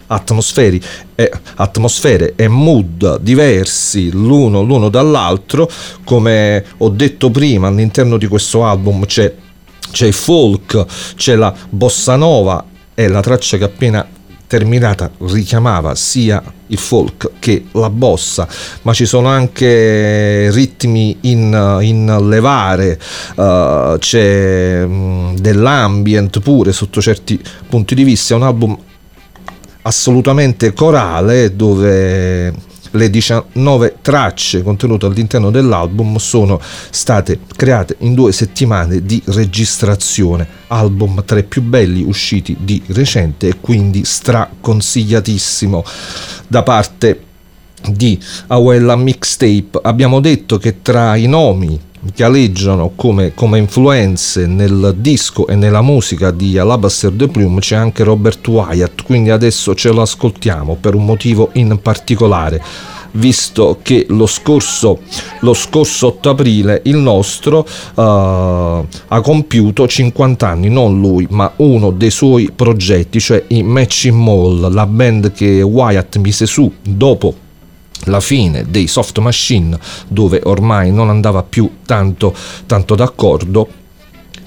atmosferi 0.09 0.81
e, 1.15 1.31
atmosfere 1.57 2.35
e 2.35 2.49
mood 2.49 3.21
diversi 3.21 4.11
l'uno, 4.11 4.63
l'uno 4.63 4.89
dall'altro 4.89 5.69
come 6.05 6.65
ho 6.77 6.89
detto 6.91 7.31
prima 7.31 7.69
all'interno 7.69 8.17
di 8.17 8.27
questo 8.29 8.65
album 8.65 9.05
c'è 9.05 9.33
c'è 9.91 10.07
il 10.07 10.13
folk, 10.13 10.85
c'è 11.17 11.35
la 11.37 11.55
bossa 11.69 12.17
nova 12.17 12.65
e 12.95 13.09
la 13.09 13.21
traccia 13.21 13.57
che 13.57 13.65
appena 13.65 14.07
terminata 14.47 15.11
richiamava 15.19 15.95
sia 15.95 16.43
il 16.69 16.79
folk 16.79 17.33
che 17.39 17.67
la 17.73 17.91
bossa, 17.91 18.47
ma 18.83 18.93
ci 18.93 19.07
sono 19.07 19.29
anche 19.29 20.51
ritmi 20.51 21.19
in, 21.23 21.79
in 21.83 22.29
levare, 22.29 22.99
uh, 23.37 23.99
c'è 23.99 24.83
um, 24.85 25.37
dell'ambient 25.37 26.41
pure 26.41 26.73
sotto 26.73 27.01
certi 27.01 27.41
punti 27.69 27.95
di 27.95 28.05
vista, 28.05 28.35
è 28.35 28.37
un 28.37 28.43
album 28.45 28.77
assolutamente 29.83 30.73
corale 30.73 31.55
dove 31.55 32.53
le 32.97 33.11
19 33.11 33.97
tracce 34.03 34.63
contenute 34.63 35.07
all'interno 35.07 35.51
dell'album 35.51 36.17
sono 36.17 36.61
state 36.91 37.41
create 37.55 37.97
in 38.01 38.15
due 38.15 38.33
settimane 38.33 39.05
di 39.05 39.23
registrazione, 39.27 40.47
album 40.69 41.25
tra 41.25 41.39
i 41.39 41.45
più 41.45 41.63
belli 41.63 42.03
usciti 42.03 42.57
di 42.59 42.83
recente 42.89 43.49
e 43.49 43.61
quindi 43.61 44.05
straconsigliatissimo 44.05 45.85
da 46.49 46.63
parte 46.63 47.21
di 47.89 48.19
Awella 48.49 48.97
Mixtape. 48.97 49.79
Abbiamo 49.83 50.21
detto 50.21 50.59
che 50.59 50.83
tra 50.83 51.15
i 51.17 51.27
nomi 51.27 51.79
che 52.15 52.25
aleggiano 52.25 52.93
come, 52.95 53.35
come, 53.35 53.59
influenze 53.59 54.47
nel 54.47 54.95
disco 54.99 55.47
e 55.47 55.55
nella 55.55 55.83
musica 55.83 56.31
di 56.31 56.59
Alabaster 56.59 57.11
de 57.13 57.29
Plume 57.29 57.61
c'è 57.61 57.77
anche 57.77 58.05
Robert 58.05 58.47
Wyatt, 58.47 59.03
quindi 59.03 59.31
adesso 59.31 59.75
ce 59.75 59.91
lo 59.91 60.03
ascoltiamo 60.03 60.77
per 60.81 60.95
un 60.95 61.05
motivo 61.05 61.51
in 61.55 61.79
particolare 61.81 62.63
visto 63.17 63.79
che 63.83 64.07
lo 64.11 64.27
scorso, 64.27 65.01
lo 65.41 65.55
scorso 65.55 66.09
8 66.09 66.31
aprile 66.31 66.83
il 66.85 66.97
nostro 66.97 67.67
uh, 67.95 68.01
ha 68.03 69.21
compiuto 69.23 69.87
50 69.87 70.49
anni, 70.49 70.69
non 70.69 71.01
lui, 71.01 71.27
ma 71.31 71.51
uno 71.57 71.91
dei 71.91 72.11
suoi 72.11 72.51
progetti, 72.55 73.21
cioè 73.21 73.45
i 73.49 73.63
Matching 73.63 74.15
Mall, 74.15 74.73
la 74.73 74.87
band 74.87 75.33
che 75.33 75.63
Wyatt 75.63 76.17
mise 76.19 76.47
su 76.47 76.71
dopo 76.83 77.45
la 78.07 78.21
fine 78.21 78.65
dei 78.69 78.87
soft 78.87 79.19
machine 79.19 79.79
dove 80.09 80.41
ormai 80.45 80.93
non 80.93 81.09
andava 81.09 81.43
più 81.43 81.71
tanto, 81.85 82.35
tanto 82.67 82.95
d'accordo 82.95 83.69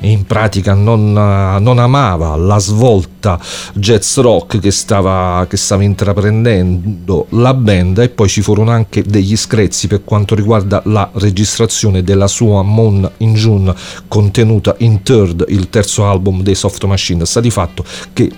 in 0.02 0.26
pratica 0.26 0.74
non, 0.74 1.12
non, 1.12 1.78
amava 1.78 2.36
la 2.38 2.58
svolta 2.58 3.38
jazz 3.74 4.18
rock 4.18 4.60
che 4.60 4.72
stava, 4.72 5.46
che 5.50 5.58
stava 5.58 5.84
intraprendendo 5.84 7.26
la 7.32 7.54
band 7.54 7.98
e 7.98 8.10
poi 8.10 8.30
ci 8.30 8.42
furono 8.42 8.72
anche 8.72 9.04
degli 9.04 9.36
screzzi 9.36 9.88
per 9.88 10.04
quanto 10.06 10.36
riguarda 10.36 10.82
la 10.86 11.10
registrazione 11.16 12.02
della 12.04 12.28
sua 12.28 12.62
Moon 12.62 13.10
in 13.18 13.34
June 13.34 13.74
contenuta 14.08 14.76
in 14.80 15.04
Third, 15.04 15.46
il 15.50 15.70
terzo 15.70 16.06
album 16.06 16.44
dei 16.44 16.56
Soft 16.56 16.84
Machine. 16.86 17.26
Sta 17.26 17.42
di 17.42 17.52
fatto 17.52 17.84
che 18.14 18.32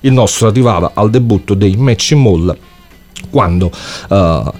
il 0.00 0.12
nostro 0.12 0.48
arrivava 0.48 0.90
al 0.94 1.08
debutto 1.08 1.54
dei 1.54 1.74
Matching 1.76 2.20
Mall 2.20 2.56
quando 3.30 3.70
uh, 4.08 4.50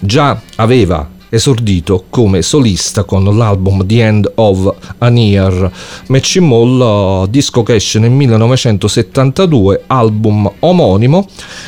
già 0.00 0.40
aveva 0.56 1.08
esordito 1.34 2.04
come 2.08 2.42
solista 2.42 3.02
con 3.02 3.24
l'album 3.36 3.84
The 3.84 4.02
End 4.02 4.32
of 4.36 4.74
an 4.98 5.16
Year. 5.16 5.70
Matching 6.06 6.46
Mall, 6.46 7.22
uh, 7.22 7.26
disco 7.26 7.62
che 7.62 7.74
esce 7.74 7.98
nel 7.98 8.10
1972, 8.10 9.84
album 9.88 10.50
omonimo 10.60 11.26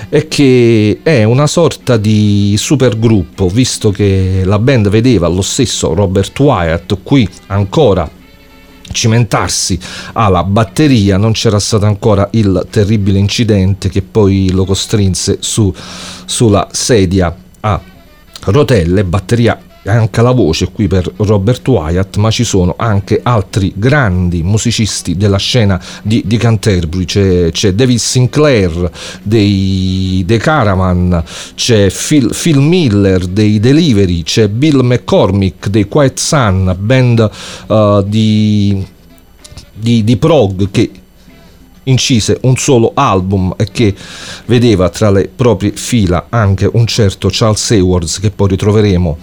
e 0.09 0.29
che 0.29 1.01
è 1.03 1.25
una 1.25 1.47
sorta 1.47 1.97
di 1.97 2.55
supergruppo, 2.57 3.49
visto 3.49 3.91
che 3.91 4.43
la 4.45 4.59
band 4.59 4.89
vedeva 4.89 5.27
lo 5.27 5.43
stesso 5.43 5.95
Robert 5.95 6.39
Wyatt 6.39 6.99
qui 7.03 7.29
ancora 7.47 8.09
cimentarsi. 8.97 9.79
Alla 10.15 10.43
batteria 10.43 11.19
non 11.19 11.33
c'era 11.33 11.61
stato 11.61 11.85
ancora 11.85 12.29
il 12.33 12.67
terribile 12.71 13.19
incidente 13.19 13.89
che 13.91 14.03
poi 14.03 14.51
lo 14.51 14.65
costrinse 14.65 15.37
su, 15.41 15.73
sulla 16.25 16.67
sedia 16.73 17.37
a 17.61 17.81
rotelle, 18.47 19.05
batteria 19.05 19.61
anche 19.87 20.23
la 20.23 20.33
voce 20.33 20.71
qui 20.71 20.89
per 20.89 21.11
Robert 21.17 21.67
Wyatt, 21.67 22.17
ma 22.17 22.31
ci 22.31 22.45
sono 22.45 22.75
anche 22.77 23.21
altri 23.23 23.73
grandi 23.75 24.43
musicisti 24.43 25.17
della 25.17 25.39
scena 25.39 25.81
di, 26.03 26.23
di 26.27 26.37
Canterbury, 26.37 27.05
c'è, 27.05 27.51
c'è, 27.51 27.73
David 27.73 27.99
Sinclair 27.99 28.91
dei, 29.23 30.23
dei 30.27 30.39
Caravan, 30.39 31.23
c'è 31.55 31.91
Phil, 31.91 32.35
Phil, 32.35 32.59
Miller 32.59 33.27
dei 33.27 33.59
Delivery, 33.61 34.23
c'è 34.23 34.49
Bill 34.49 34.81
McCormick 34.81 35.69
dei 35.69 35.89
Quiet 35.89 36.19
Sun, 36.19 36.75
band 36.79 37.31
uh, 37.69 38.03
di, 38.03 38.85
di, 39.73 40.05
di 40.05 40.17
prog 40.17 40.71
che 40.71 40.91
incise 41.85 42.39
un 42.43 42.57
solo 42.57 42.93
album 42.95 43.55
e 43.57 43.69
che 43.71 43.95
vedeva 44.47 44.89
tra 44.89 45.11
le 45.11 45.31
proprie 45.35 45.71
fila 45.73 46.27
anche 46.31 46.69
un 46.73 46.87
certo 46.87 47.29
Charles 47.31 47.71
Haywards 47.71 48.19
che 48.19 48.31
poi 48.31 48.49
ritroveremo 48.49 49.19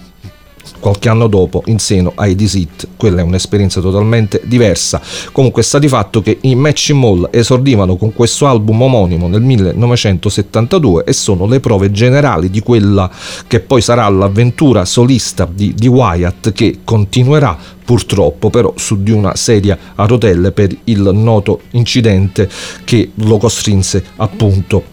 qualche 0.80 1.10
anno 1.10 1.28
dopo 1.28 1.64
in 1.66 1.80
seno 1.80 2.12
ai 2.16 2.36
Disit. 2.36 2.88
Quella 2.98 3.22
è 3.22 3.24
un'esperienza 3.24 3.82
totalmente 3.82 4.42
diversa. 4.44 5.02
Comunque 5.32 5.64
sta 5.64 5.80
di 5.80 5.88
fatto 5.88 6.22
che 6.22 6.40
i 6.42 6.56
Matching 6.56 7.00
Mall 7.00 7.30
esordivano 7.32 7.96
con 7.96 8.14
questo 8.14 8.48
album 8.48 8.82
omonimo 8.82 9.28
nel 9.28 9.42
1972 9.42 11.04
e 11.06 11.14
sono 11.14 11.46
le 11.46 11.60
prove 11.60 11.92
generali 11.92 12.50
di 12.50 12.62
quella 12.62 13.10
che 13.48 13.60
poi 13.60 13.82
sarà 13.82 14.08
l'avventura 14.10 14.86
solista 14.86 15.48
di, 15.52 15.74
di 15.74 15.88
Wyatt 15.88 16.52
che 16.52 16.80
continuerà 16.84 17.58
purtroppo 17.84 18.50
però 18.50 18.74
su 18.78 19.04
di 19.04 19.12
una 19.12 19.36
sedia 19.36 19.78
a 19.96 20.06
rotelle 20.06 20.52
per 20.52 20.76
il 20.86 21.02
noto 21.14 21.62
incidente 21.72 22.50
che 22.84 23.12
lo 23.16 23.38
costrinse 23.38 24.04
appunto 24.18 24.92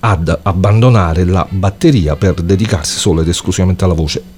ad 0.00 0.38
abbandonare 0.42 1.24
la 1.24 1.46
batteria 1.48 2.14
per 2.14 2.34
dedicarsi 2.34 2.98
solo 2.98 3.22
ed 3.22 3.28
esclusivamente 3.28 3.84
alla 3.84 3.94
voce 3.94 4.33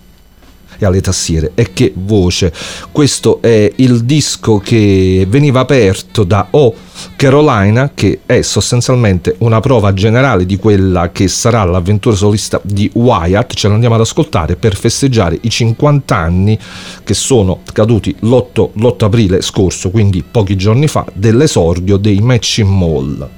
e 0.78 0.86
alle 0.86 1.00
tastiere. 1.00 1.52
E 1.54 1.72
che 1.72 1.92
voce! 1.94 2.52
Questo 2.90 3.40
è 3.40 3.70
il 3.76 4.04
disco 4.04 4.58
che 4.58 5.26
veniva 5.28 5.60
aperto 5.60 6.24
da 6.24 6.48
O 6.50 6.74
Carolina, 7.14 7.90
che 7.94 8.20
è 8.24 8.40
sostanzialmente 8.42 9.34
una 9.38 9.60
prova 9.60 9.92
generale 9.92 10.46
di 10.46 10.56
quella 10.56 11.10
che 11.10 11.28
sarà 11.28 11.64
l'avventura 11.64 12.16
solista 12.16 12.60
di 12.62 12.90
Wyatt. 12.94 13.54
Ce 13.54 13.68
l'andiamo 13.68 13.94
ad 13.94 14.00
ascoltare 14.00 14.56
per 14.56 14.76
festeggiare 14.76 15.38
i 15.40 15.50
50 15.50 16.16
anni 16.16 16.58
che 17.04 17.14
sono 17.14 17.60
caduti 17.72 18.14
l'8, 18.20 18.70
l'8 18.74 19.04
aprile 19.04 19.42
scorso, 19.42 19.90
quindi 19.90 20.24
pochi 20.28 20.56
giorni 20.56 20.88
fa, 20.88 21.04
dell'esordio 21.12 21.96
dei 21.96 22.20
Matching 22.20 22.68
Mall. 22.68 23.28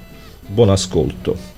Buon 0.46 0.70
ascolto. 0.70 1.57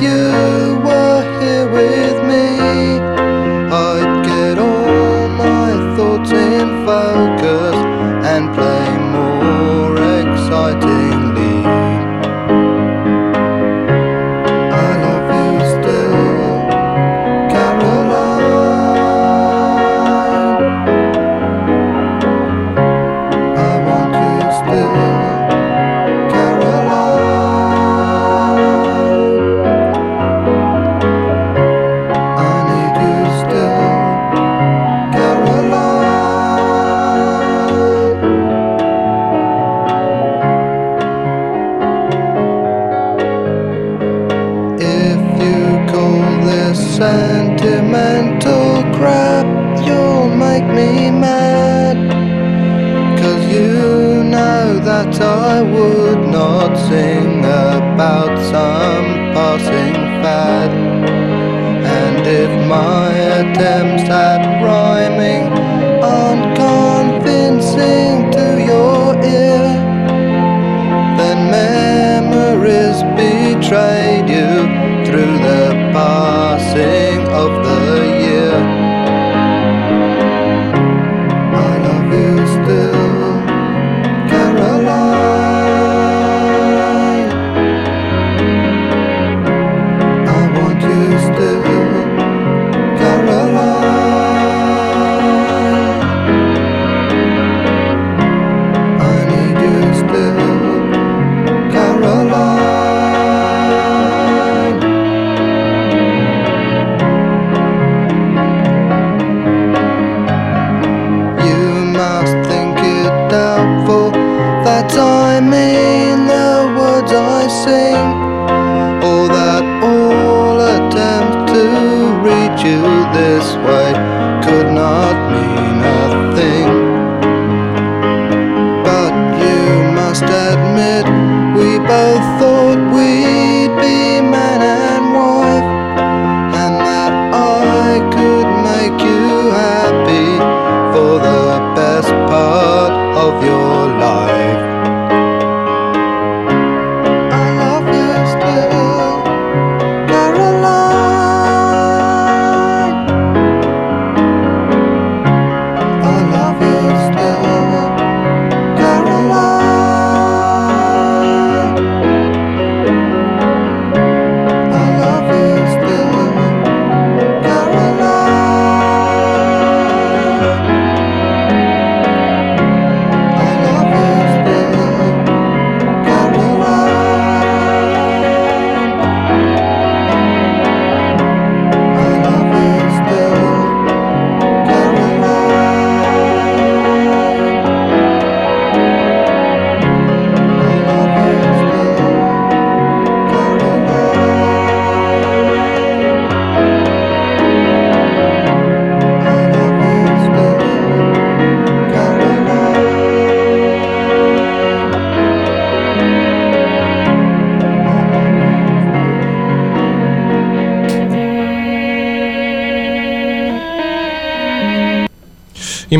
you 0.00 0.39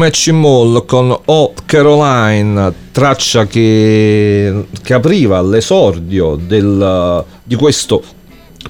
i 0.01 0.03
Matching 0.03 0.39
Mall 0.39 0.87
con 0.87 1.15
Oh 1.27 1.53
Caroline, 1.67 2.73
traccia 2.91 3.47
che, 3.47 4.65
che 4.83 4.95
apriva 4.95 5.43
l'esordio 5.43 6.37
del, 6.37 7.25
di 7.45 7.55
questo 7.55 8.03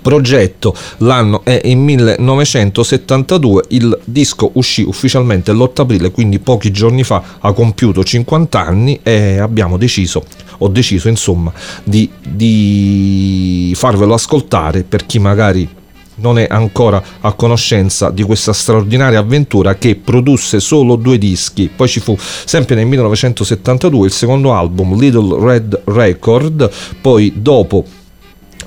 progetto. 0.02 0.74
L'anno 0.98 1.42
è 1.44 1.60
il 1.64 1.76
1972, 1.76 3.64
il 3.68 3.96
disco 4.04 4.50
uscì 4.54 4.82
ufficialmente 4.82 5.52
l'8 5.52 5.82
aprile, 5.82 6.10
quindi 6.10 6.40
pochi 6.40 6.72
giorni 6.72 7.04
fa 7.04 7.22
ha 7.38 7.52
compiuto 7.52 8.02
50 8.02 8.66
anni 8.66 8.98
e 9.02 9.38
abbiamo 9.38 9.76
deciso, 9.76 10.24
ho 10.58 10.68
deciso 10.68 11.08
insomma, 11.08 11.52
di, 11.84 12.10
di 12.20 13.72
farvelo 13.76 14.14
ascoltare 14.14 14.82
per 14.82 15.06
chi 15.06 15.20
magari 15.20 15.78
non 16.20 16.38
è 16.38 16.46
ancora 16.48 17.02
a 17.20 17.32
conoscenza 17.32 18.10
di 18.10 18.22
questa 18.22 18.52
straordinaria 18.52 19.18
avventura 19.18 19.74
che 19.76 19.96
produsse 19.96 20.60
solo 20.60 20.96
due 20.96 21.18
dischi. 21.18 21.70
Poi 21.74 21.88
ci 21.88 22.00
fu 22.00 22.16
sempre 22.18 22.74
nel 22.74 22.86
1972 22.86 24.06
il 24.06 24.12
secondo 24.12 24.54
album 24.54 24.98
Little 24.98 25.38
Red 25.40 25.82
Record, 25.84 26.70
poi 27.00 27.32
dopo 27.36 27.84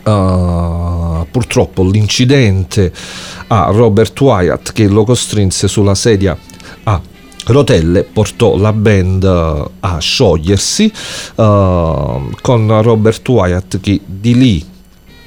Uh, 0.03 1.25
purtroppo 1.31 1.81
l'incidente 1.89 2.91
a 3.47 3.69
Robert 3.71 4.19
Wyatt 4.19 4.73
che 4.73 4.85
lo 4.89 5.05
costrinse 5.05 5.69
sulla 5.69 5.95
sedia 5.95 6.37
a 6.83 6.99
rotelle 7.45 8.03
portò 8.03 8.57
la 8.57 8.73
band 8.73 9.23
a 9.23 9.99
sciogliersi 9.99 10.91
uh, 11.35 12.31
con 12.41 12.81
Robert 12.81 13.25
Wyatt 13.29 13.79
che 13.79 14.01
di 14.03 14.35
lì 14.35 14.65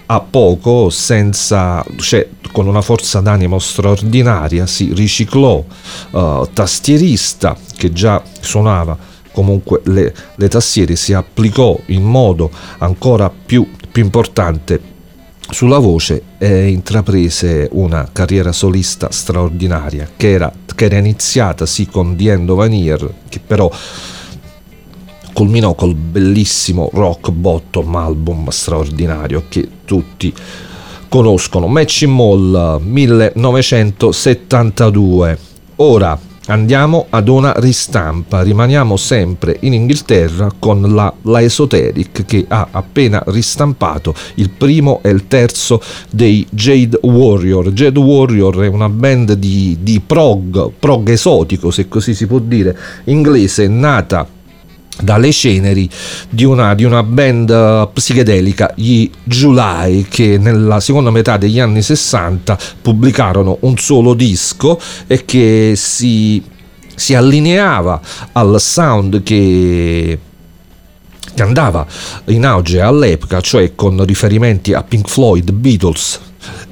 a 0.06 0.20
poco, 0.20 0.88
senza, 0.90 1.84
cioè, 1.96 2.28
con 2.52 2.66
una 2.66 2.80
forza 2.80 3.20
d'animo 3.20 3.58
straordinaria, 3.58 4.66
si 4.66 4.92
riciclò 4.94 5.64
uh, 6.10 6.48
tastierista 6.52 7.56
che 7.76 7.92
già 7.92 8.22
suonava. 8.40 8.96
Comunque 9.32 9.82
le, 9.84 10.14
le, 10.34 10.48
tastiere, 10.48 10.96
si 10.96 11.12
applicò 11.12 11.78
in 11.86 12.02
modo 12.02 12.50
ancora 12.78 13.30
più, 13.30 13.68
più 13.90 14.02
importante 14.02 14.94
sulla 15.50 15.78
voce 15.78 16.22
e 16.38 16.68
intraprese 16.68 17.68
una 17.72 18.08
carriera 18.10 18.52
solista 18.52 19.10
straordinaria 19.10 20.08
che 20.16 20.30
era, 20.30 20.50
che 20.74 20.84
era 20.86 20.96
iniziata 20.96 21.66
sì 21.66 21.86
con 21.86 22.16
The 22.16 22.32
End 22.32 22.48
of 22.48 22.60
an 22.60 22.72
Year, 22.72 23.12
che 23.28 23.40
però 23.46 23.70
culminò 25.36 25.74
col 25.74 25.94
bellissimo 25.94 26.88
rock 26.94 27.30
bottom 27.30 27.94
album 27.94 28.48
straordinario 28.48 29.42
che 29.50 29.68
tutti 29.84 30.32
conoscono, 31.10 31.66
Matching 31.66 32.10
Mall 32.10 32.80
1972. 32.80 35.38
Ora 35.76 36.18
andiamo 36.46 37.04
ad 37.10 37.28
una 37.28 37.52
ristampa, 37.58 38.40
rimaniamo 38.40 38.96
sempre 38.96 39.58
in 39.60 39.74
Inghilterra 39.74 40.50
con 40.58 40.94
la, 40.94 41.12
la 41.20 41.42
Esoteric 41.42 42.24
che 42.24 42.46
ha 42.48 42.68
appena 42.70 43.22
ristampato 43.26 44.14
il 44.36 44.48
primo 44.48 45.00
e 45.02 45.10
il 45.10 45.26
terzo 45.26 45.82
dei 46.08 46.46
Jade 46.48 46.98
Warrior. 47.02 47.72
Jade 47.72 47.98
Warrior 47.98 48.60
è 48.60 48.68
una 48.68 48.88
band 48.88 49.34
di, 49.34 49.76
di 49.82 50.00
prog, 50.00 50.70
prog 50.78 51.10
esotico 51.10 51.70
se 51.70 51.88
così 51.88 52.14
si 52.14 52.26
può 52.26 52.38
dire, 52.38 52.74
inglese, 53.04 53.68
nata 53.68 54.26
dalle 55.00 55.30
ceneri 55.32 55.88
di 56.28 56.44
una, 56.44 56.74
di 56.74 56.84
una, 56.84 57.02
band 57.02 57.50
uh, 57.50 57.92
psichedelica, 57.92 58.72
gli 58.74 59.10
July, 59.22 60.06
che 60.08 60.38
nella 60.38 60.80
seconda 60.80 61.10
metà 61.10 61.36
degli 61.36 61.60
anni 61.60 61.82
60 61.82 62.58
pubblicarono 62.82 63.58
un 63.60 63.76
solo 63.76 64.14
disco 64.14 64.80
e 65.06 65.24
che 65.24 65.74
si, 65.76 66.42
si 66.94 67.14
allineava 67.14 68.00
al 68.32 68.60
sound 68.60 69.22
che 69.22 70.18
che 71.36 71.42
andava 71.42 71.86
in 72.26 72.46
auge 72.46 72.80
all'epoca, 72.80 73.42
cioè 73.42 73.74
con 73.74 74.02
riferimenti 74.06 74.72
a 74.72 74.82
Pink 74.82 75.06
Floyd, 75.06 75.52
Beatles, 75.52 76.18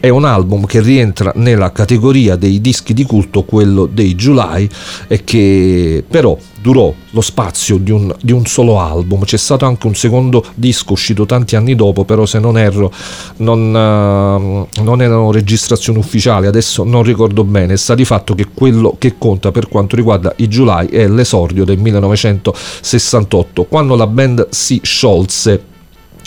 è 0.01 0.09
un 0.09 0.25
album 0.25 0.66
che 0.66 0.81
rientra 0.81 1.33
nella 1.37 1.72
categoria 1.72 2.37
dei 2.37 2.61
dischi 2.61 2.93
di 2.93 3.05
culto, 3.05 3.45
quello 3.45 3.87
dei 3.87 4.14
July, 4.14 4.68
e 5.09 5.25
che 5.25 6.05
però 6.07 6.37
durò 6.61 6.93
lo 7.11 7.20
spazio 7.20 7.77
di 7.77 7.91
un, 7.91 8.14
di 8.20 8.33
un, 8.33 8.47
solo 8.47 8.81
album. 8.81 9.25
C'è 9.25 9.37
stato 9.37 9.66
anche 9.66 9.87
un 9.87 9.95
secondo 9.95 10.45
disco 10.55 10.95
uscito 10.95 11.27
tanti 11.27 11.57
anni 11.57 11.75
dopo, 11.75 12.05
però 12.05 12.25
se 12.25 12.39
non 12.39 12.57
erro 12.57 12.91
non, 13.37 13.68
uh, 13.68 14.83
non 14.83 15.03
erano 15.03 15.31
registrazioni 15.31 15.99
ufficiali, 15.99 16.47
adesso 16.47 16.83
non 16.83 17.03
ricordo 17.03 17.45
bene. 17.45 17.77
Sta 17.77 17.95
di 17.95 18.07
fatto 18.07 18.35
che 18.35 18.47
quello 18.53 18.97
che 18.99 19.16
conta 19.18 19.51
per 19.51 19.68
quanto 19.68 19.95
riguarda 19.95 20.33
i 20.37 20.49
July 20.49 20.89
è 20.89 21.07
l'esordio 21.07 21.64
del 21.64 21.79
1968, 21.79 23.64
quando 23.64 23.95
la 23.95 24.07
band 24.07 24.49
si 24.51 24.81
sciolse 24.83 25.72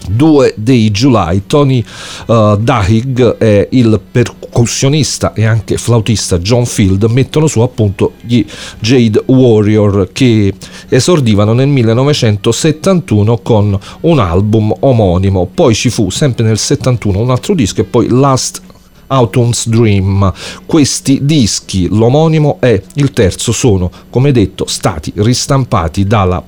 due 0.07 0.53
dei 0.55 0.91
July, 0.91 1.43
Tony 1.47 1.83
uh, 2.27 2.55
Dahig 2.57 3.37
e 3.39 3.67
il 3.71 3.99
percussionista 4.11 5.33
e 5.33 5.45
anche 5.45 5.77
flautista 5.77 6.39
John 6.39 6.65
Field 6.65 7.03
mettono 7.05 7.47
su 7.47 7.61
appunto 7.61 8.13
gli 8.21 8.45
Jade 8.79 9.23
Warrior 9.25 10.09
che 10.11 10.53
esordivano 10.89 11.53
nel 11.53 11.67
1971 11.67 13.37
con 13.39 13.77
un 14.01 14.19
album 14.19 14.73
omonimo, 14.79 15.49
poi 15.53 15.73
ci 15.73 15.89
fu 15.89 16.09
sempre 16.09 16.43
nel 16.45 16.57
71 16.57 17.19
un 17.19 17.29
altro 17.29 17.53
disco 17.53 17.81
e 17.81 17.83
poi 17.83 18.07
Last 18.09 18.61
Autumn's 19.07 19.67
Dream. 19.67 20.31
Questi 20.65 21.19
dischi, 21.23 21.87
l'omonimo 21.87 22.57
e 22.59 22.83
il 22.95 23.11
terzo, 23.11 23.51
sono, 23.51 23.89
come 24.09 24.31
detto, 24.31 24.65
stati 24.67 25.13
ristampati 25.15 26.05
dalla 26.05 26.43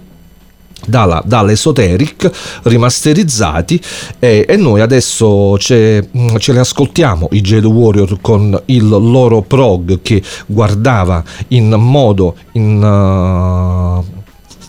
dalla, 0.90 1.22
dall'Esoteric 1.24 2.30
rimasterizzati 2.64 3.80
e, 4.20 4.46
e 4.48 4.56
noi 4.58 4.82
adesso 4.82 5.58
ce, 5.58 6.10
mm, 6.16 6.36
ce, 6.38 6.52
li 6.52 6.60
ascoltiamo 6.60 7.30
i 7.32 7.42
Jade 7.42 7.68
Warrior 7.68 8.18
con 8.20 8.60
il 8.66 8.88
loro 8.88 9.42
prog 9.42 10.02
che 10.02 10.22
guardava 10.46 11.24
in 11.50 11.70
modo, 11.70 12.36
in, 12.54 12.78
uh, 12.84 14.04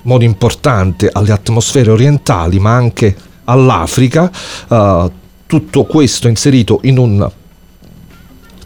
modo 0.02 0.24
importante 0.24 1.08
alle 1.10 1.32
atmosfere 1.32 1.90
orientali 1.90 2.58
ma 2.58 2.74
anche 2.74 3.16
all'Africa 3.44 4.30
uh, 4.68 5.10
tutto 5.46 5.84
questo 5.84 6.28
inserito 6.28 6.80
in 6.82 6.98
un 6.98 7.28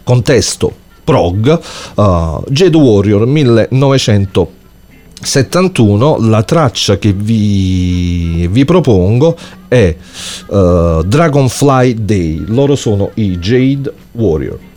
contesto 0.03 0.83
prog 1.03 1.59
uh, 1.95 2.43
Jade 2.49 2.77
Warrior 2.77 3.25
1900 3.25 4.63
71 5.21 6.17
la 6.19 6.43
traccia 6.43 6.97
che 6.97 7.13
vi, 7.13 8.47
vi 8.49 8.65
propongo 8.65 9.37
è 9.67 9.95
uh, 10.47 11.03
Dragonfly 11.03 12.03
Day. 12.03 12.43
Loro 12.47 12.75
sono 12.75 13.11
i 13.15 13.37
Jade 13.37 13.91
Warrior 14.11 14.73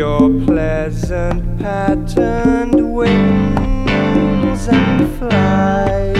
your 0.00 0.30
pleasant 0.46 1.58
patterned 1.58 2.94
wings 2.94 4.66
and 4.66 5.18
fly. 5.18 6.14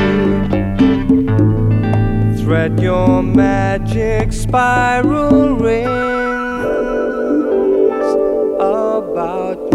Thread 2.36 2.78
your 2.78 3.22
magic 3.22 4.34
spiral 4.34 5.56
rings 5.56 5.88
about 8.60 9.69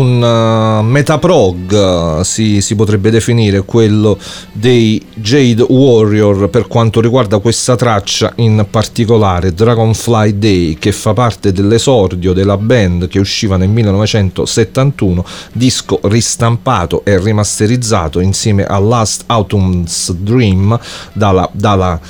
un 0.00 0.22
uh, 0.22 0.82
metaprog 0.82 1.72
uh, 1.72 2.22
si, 2.22 2.60
si, 2.60 2.74
potrebbe 2.74 3.10
definire 3.10 3.62
quello 3.62 4.18
dei 4.52 5.04
Jade 5.14 5.62
Warrior 5.62 6.48
per 6.48 6.66
quanto 6.66 7.00
riguarda 7.00 7.38
questa 7.38 7.76
traccia 7.76 8.32
in 8.36 8.66
particolare 8.70 9.52
Dragonfly 9.52 10.38
Day 10.38 10.74
che 10.74 10.92
fa 10.92 11.12
parte 11.12 11.52
dell'esordio 11.52 12.32
della 12.32 12.56
band 12.56 13.08
che 13.08 13.18
usciva 13.18 13.56
nel 13.56 13.68
1971 13.68 15.24
disco 15.52 16.00
ristampato 16.04 17.04
e 17.04 17.18
rimasterizzato 17.18 18.20
insieme 18.20 18.64
a 18.64 18.78
Last 18.78 19.24
Autumn's 19.26 20.12
Dream 20.12 20.78
dalla, 21.12 21.48
dalla 21.52 22.00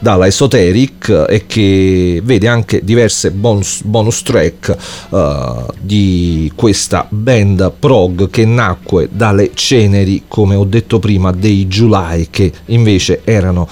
dalla 0.00 0.26
Esoteric 0.26 1.26
e 1.28 1.46
che 1.46 2.20
vede 2.24 2.48
anche 2.48 2.82
diverse 2.82 3.30
bonus, 3.30 3.82
bonus 3.82 4.22
track 4.22 4.76
uh, 5.10 5.66
di 5.78 6.50
questa 6.54 7.06
band 7.08 7.72
prog 7.78 8.30
che 8.30 8.44
nacque 8.44 9.08
dalle 9.12 9.50
ceneri, 9.54 10.24
come 10.26 10.56
ho 10.56 10.64
detto 10.64 10.98
prima, 10.98 11.30
dei 11.30 11.66
July 11.66 12.28
che 12.30 12.50
invece 12.66 13.20
erano 13.24 13.68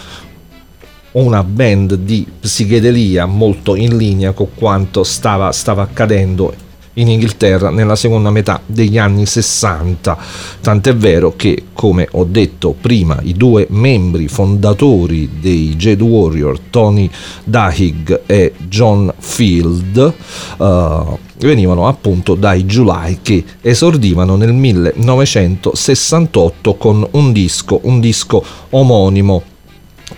una 1.13 1.43
band 1.43 1.95
di 1.95 2.27
psichedelia 2.41 3.27
molto 3.27 3.75
in 3.75 3.97
linea 3.97 4.33
con 4.33 4.49
quanto 4.55 5.03
stava, 5.03 5.51
stava 5.51 5.83
accadendo 5.83 6.67
in 6.99 7.09
Inghilterra 7.09 7.71
nella 7.71 7.97
seconda 7.97 8.31
metà 8.31 8.61
degli 8.65 8.97
anni 8.99 9.27
60, 9.27 10.17
tant'è 10.61 10.95
vero 10.95 11.35
che, 11.37 11.65
come 11.73 12.07
ho 12.13 12.23
detto 12.25 12.77
prima, 12.79 13.19
i 13.23 13.33
due 13.35 13.67
membri 13.71 14.29
fondatori 14.29 15.39
dei 15.41 15.75
Jade 15.77 16.03
Warrior, 16.03 16.59
Tony 16.71 17.11
Dahig 17.45 18.23
e 18.27 18.53
John 18.69 19.11
Field, 19.19 20.15
uh, 20.59 21.19
venivano 21.39 21.87
appunto 21.87 22.35
dai 22.35 22.65
July 22.65 23.21
che 23.23 23.45
esordivano 23.61 24.35
nel 24.37 24.53
1968 24.53 26.75
con 26.75 27.07
un 27.13 27.33
disco, 27.33 27.79
un 27.85 28.01
disco 28.01 28.45
omonimo 28.71 29.43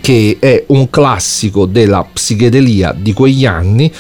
che 0.01 0.37
è 0.39 0.63
un 0.69 0.89
classico 0.89 1.67
della 1.67 2.07
psichedelia 2.11 2.95
di 2.97 3.13
quegli 3.13 3.45
anni 3.45 3.93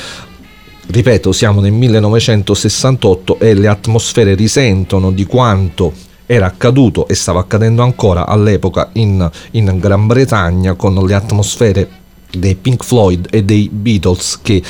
ripeto, 0.90 1.32
siamo 1.32 1.60
nel 1.60 1.72
1968 1.72 3.38
e 3.38 3.54
le 3.54 3.68
atmosfere 3.68 4.34
risentono 4.34 5.10
di 5.10 5.24
quanto 5.24 5.92
era 6.26 6.46
accaduto 6.46 7.08
e 7.08 7.14
stava 7.14 7.40
accadendo 7.40 7.82
ancora 7.82 8.26
all'epoca 8.26 8.90
in, 8.94 9.28
in 9.52 9.78
Gran 9.80 10.06
Bretagna 10.06 10.74
con 10.74 10.94
le 10.94 11.14
atmosfere 11.14 11.88
dei 12.30 12.54
Pink 12.54 12.84
Floyd 12.84 13.26
e 13.30 13.42
dei 13.42 13.68
Beatles 13.72 14.38
che 14.40 14.62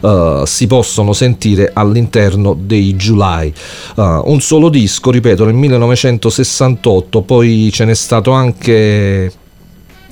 uh, 0.00 0.44
si 0.44 0.66
possono 0.68 1.12
sentire 1.12 1.70
all'interno 1.72 2.56
dei 2.58 2.94
July. 2.94 3.52
Uh, 3.96 4.22
un 4.26 4.40
solo 4.40 4.68
disco, 4.68 5.10
ripeto, 5.10 5.44
nel 5.44 5.54
1968, 5.54 7.22
poi 7.22 7.70
ce 7.72 7.84
n'è 7.84 7.94
stato 7.94 8.30
anche 8.30 9.32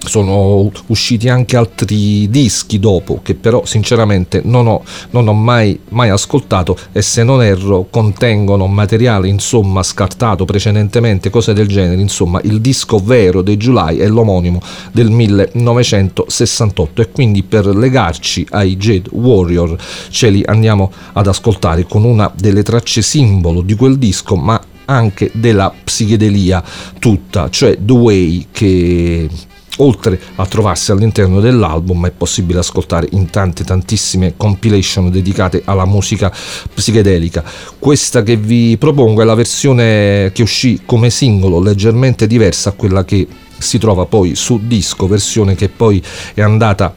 sono 0.08 0.70
usciti 0.86 1.28
anche 1.28 1.56
altri 1.56 2.28
dischi 2.30 2.78
dopo 2.78 3.20
che 3.22 3.34
però 3.34 3.64
sinceramente 3.64 4.40
non 4.44 4.66
ho, 4.66 4.82
non 5.10 5.28
ho 5.28 5.32
mai, 5.32 5.78
mai, 5.90 6.08
ascoltato 6.08 6.76
e 6.92 7.02
se 7.02 7.22
non 7.22 7.42
erro 7.42 7.86
contengono 7.90 8.66
materiale 8.66 9.28
insomma 9.28 9.82
scartato 9.82 10.44
precedentemente 10.44 11.30
cose 11.30 11.52
del 11.52 11.66
genere. 11.66 12.00
Insomma 12.00 12.40
il 12.44 12.60
disco 12.60 12.98
vero 12.98 13.42
dei 13.42 13.56
July 13.56 13.96
è 13.96 14.06
l'omonimo 14.06 14.60
del 14.92 15.10
1968 15.10 17.02
e 17.02 17.10
quindi 17.10 17.42
per 17.42 17.66
legarci 17.66 18.46
ai 18.50 18.76
Jade 18.76 19.10
Warrior 19.12 19.76
ce 20.10 20.30
li 20.30 20.42
andiamo 20.46 20.90
ad 21.12 21.26
ascoltare 21.26 21.84
con 21.84 22.04
una 22.04 22.32
delle 22.34 22.62
tracce 22.62 23.02
simbolo 23.02 23.60
di 23.60 23.74
quel 23.74 23.98
disco 23.98 24.36
ma 24.36 24.60
anche 24.86 25.30
della 25.34 25.72
psichedelia 25.84 26.62
tutta 26.98 27.50
cioè 27.50 27.76
The 27.80 27.92
Way 27.92 28.46
che 28.50 29.28
oltre 29.76 30.20
a 30.36 30.46
trovarsi 30.46 30.90
all'interno 30.90 31.40
dell'album 31.40 32.06
è 32.06 32.10
possibile 32.10 32.60
ascoltare 32.60 33.08
in 33.12 33.30
tante 33.30 33.64
tantissime 33.64 34.34
compilation 34.36 35.10
dedicate 35.10 35.62
alla 35.64 35.84
musica 35.84 36.32
psichedelica. 36.74 37.44
Questa 37.78 38.22
che 38.22 38.36
vi 38.36 38.76
propongo 38.78 39.22
è 39.22 39.24
la 39.24 39.34
versione 39.34 40.30
che 40.32 40.42
uscì 40.42 40.82
come 40.84 41.10
singolo 41.10 41.60
leggermente 41.60 42.26
diversa 42.26 42.70
a 42.70 42.72
quella 42.72 43.04
che 43.04 43.26
si 43.58 43.78
trova 43.78 44.06
poi 44.06 44.34
su 44.34 44.60
disco 44.66 45.06
versione 45.06 45.54
che 45.54 45.68
poi 45.68 46.02
è 46.34 46.42
andata 46.42 46.94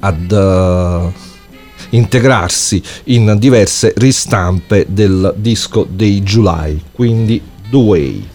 ad 0.00 0.30
uh, 0.30 1.12
integrarsi 1.90 2.82
in 3.04 3.36
diverse 3.38 3.92
ristampe 3.96 4.86
del 4.88 5.34
disco 5.36 5.86
dei 5.88 6.22
July. 6.22 6.80
Quindi 6.92 7.40
The 7.70 7.76
Way 7.76 8.28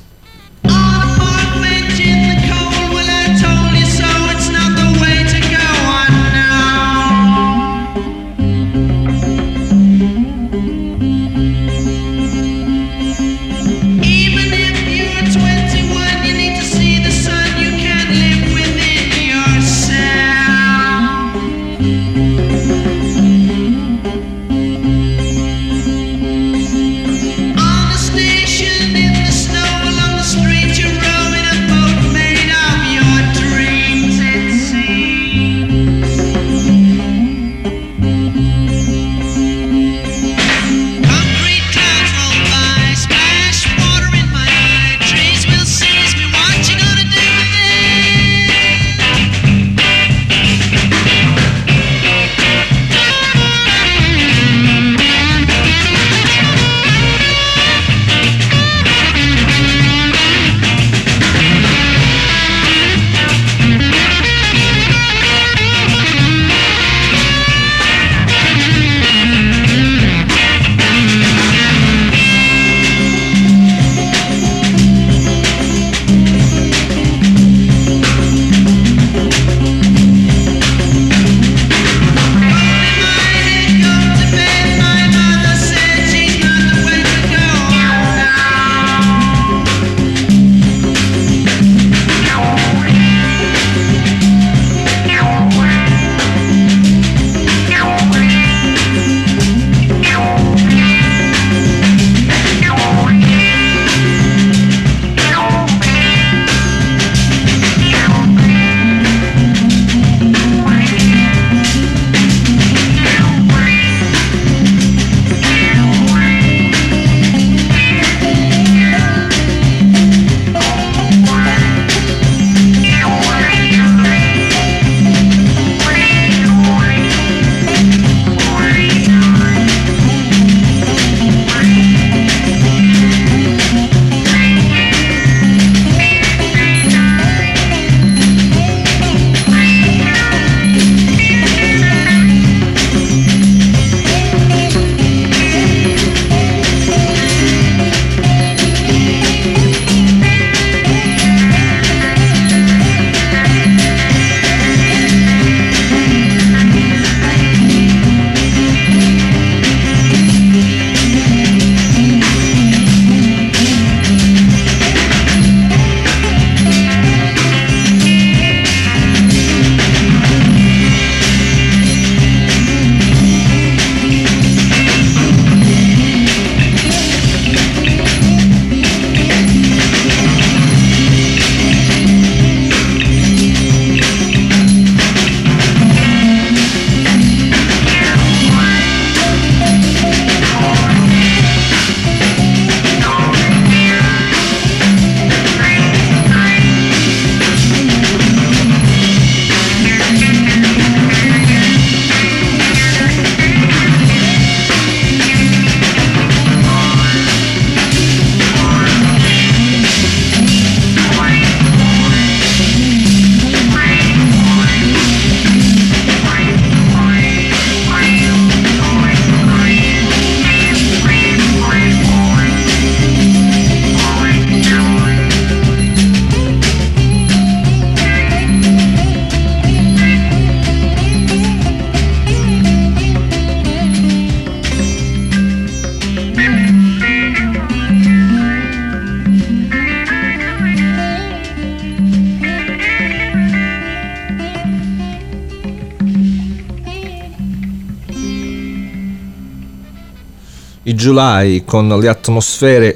July 250.99 251.63
con 251.63 251.87
le 251.87 252.09
atmosfere 252.09 252.93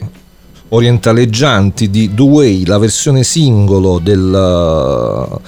orientaleggianti 0.67 1.89
di 1.89 2.13
The 2.13 2.21
Way, 2.21 2.65
la 2.65 2.77
versione 2.77 3.23
singolo 3.23 3.99
del, 3.99 5.39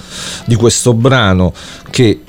di 0.46 0.54
questo 0.54 0.94
brano 0.94 1.52
che 1.90 2.22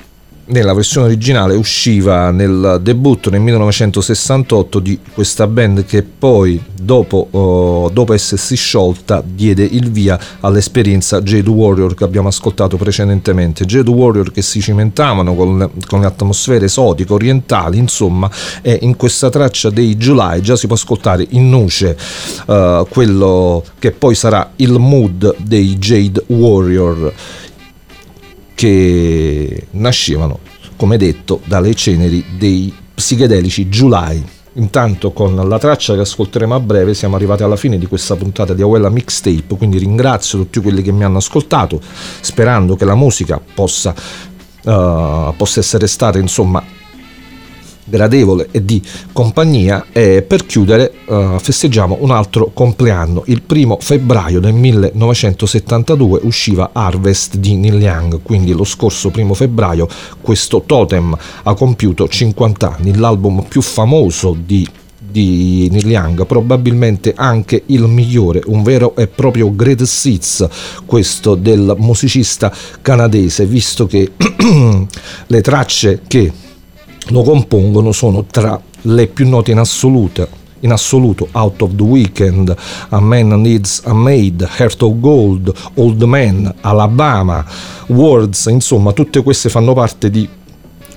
nella 0.48 0.72
versione 0.72 1.06
originale 1.06 1.54
usciva 1.54 2.30
nel 2.30 2.78
debutto 2.80 3.30
nel 3.30 3.40
1968 3.40 4.78
di 4.78 4.98
questa 5.12 5.46
band 5.46 5.84
che 5.84 6.02
poi 6.02 6.62
dopo, 6.80 7.28
uh, 7.30 7.90
dopo 7.90 8.12
essersi 8.14 8.56
sciolta 8.56 9.22
diede 9.24 9.64
il 9.64 9.90
via 9.90 10.18
all'esperienza 10.40 11.20
Jade 11.20 11.50
Warrior 11.50 11.94
che 11.94 12.04
abbiamo 12.04 12.28
ascoltato 12.28 12.76
precedentemente. 12.76 13.64
Jade 13.64 13.90
Warrior 13.90 14.32
che 14.32 14.42
si 14.42 14.60
cimentavano 14.60 15.34
con, 15.34 15.70
con 15.86 16.04
atmosfere 16.04 16.66
esotiche 16.66 17.12
orientali 17.12 17.78
insomma 17.78 18.30
e 18.62 18.78
in 18.82 18.96
questa 18.96 19.28
traccia 19.30 19.70
dei 19.70 19.96
July 19.96 20.40
già 20.40 20.56
si 20.56 20.66
può 20.66 20.76
ascoltare 20.76 21.26
in 21.30 21.48
nuce 21.48 21.96
uh, 22.46 22.86
quello 22.88 23.64
che 23.78 23.92
poi 23.92 24.14
sarà 24.14 24.52
il 24.56 24.78
mood 24.78 25.36
dei 25.38 25.76
Jade 25.76 26.24
Warrior 26.28 27.12
che 28.58 29.66
nascevano, 29.70 30.40
come 30.74 30.96
detto, 30.96 31.40
dalle 31.44 31.76
ceneri 31.76 32.24
dei 32.36 32.74
psichedelici 32.92 33.68
July. 33.68 34.20
Intanto 34.54 35.12
con 35.12 35.36
la 35.36 35.58
traccia 35.60 35.94
che 35.94 36.00
ascolteremo 36.00 36.56
a 36.56 36.58
breve 36.58 36.92
siamo 36.92 37.14
arrivati 37.14 37.44
alla 37.44 37.54
fine 37.54 37.78
di 37.78 37.86
questa 37.86 38.16
puntata 38.16 38.54
di 38.54 38.62
Awella 38.62 38.88
Mixtape, 38.88 39.56
quindi 39.56 39.78
ringrazio 39.78 40.38
tutti 40.40 40.58
quelli 40.58 40.82
che 40.82 40.90
mi 40.90 41.04
hanno 41.04 41.18
ascoltato, 41.18 41.80
sperando 42.20 42.74
che 42.74 42.84
la 42.84 42.96
musica 42.96 43.40
possa, 43.54 43.94
uh, 44.64 45.32
possa 45.36 45.60
essere 45.60 45.86
stata 45.86 46.18
insomma 46.18 46.60
gradevole 47.88 48.48
e 48.50 48.64
di 48.64 48.82
compagnia 49.12 49.86
e 49.92 50.22
per 50.22 50.46
chiudere 50.46 50.92
uh, 51.06 51.38
festeggiamo 51.38 51.98
un 52.00 52.10
altro 52.10 52.50
compleanno. 52.52 53.22
Il 53.26 53.42
primo 53.42 53.78
febbraio 53.80 54.40
del 54.40 54.52
1972 54.52 56.20
usciva 56.22 56.70
Harvest 56.72 57.36
di 57.36 57.56
Neil 57.56 57.80
Young, 57.80 58.20
quindi 58.22 58.52
lo 58.52 58.64
scorso 58.64 59.10
primo 59.10 59.34
febbraio 59.34 59.88
questo 60.20 60.62
totem 60.64 61.16
ha 61.42 61.54
compiuto 61.54 62.08
50 62.08 62.76
anni, 62.78 62.96
l'album 62.96 63.44
più 63.48 63.62
famoso 63.62 64.36
di 64.38 64.66
di 65.10 65.68
Neil 65.70 65.88
Young, 65.88 66.26
probabilmente 66.26 67.14
anche 67.16 67.62
il 67.66 67.82
migliore, 67.86 68.42
un 68.46 68.62
vero 68.62 68.94
e 68.94 69.06
proprio 69.06 69.54
great 69.54 69.80
hits, 70.04 70.46
questo 70.84 71.34
del 71.34 71.74
musicista 71.78 72.52
canadese, 72.82 73.46
visto 73.46 73.86
che 73.86 74.12
le 75.26 75.40
tracce 75.40 76.02
che 76.06 76.30
lo 77.08 77.22
compongono 77.22 77.92
sono 77.92 78.24
tra 78.24 78.60
le 78.82 79.06
più 79.06 79.28
note 79.28 79.50
in 79.50 79.58
assoluto 79.58 80.28
in 80.60 80.72
assoluto 80.72 81.28
Out 81.32 81.62
of 81.62 81.76
the 81.76 81.82
Weekend, 81.82 82.54
A 82.88 83.00
Man 83.00 83.28
Needs 83.40 83.82
a 83.84 83.92
Maid, 83.92 84.48
Heart 84.58 84.82
of 84.82 84.98
Gold, 84.98 85.52
Old 85.74 86.02
Man, 86.02 86.52
Alabama, 86.62 87.44
Words, 87.86 88.46
insomma 88.46 88.92
tutte 88.92 89.22
queste 89.22 89.50
fanno 89.50 89.72
parte 89.72 90.10
di 90.10 90.28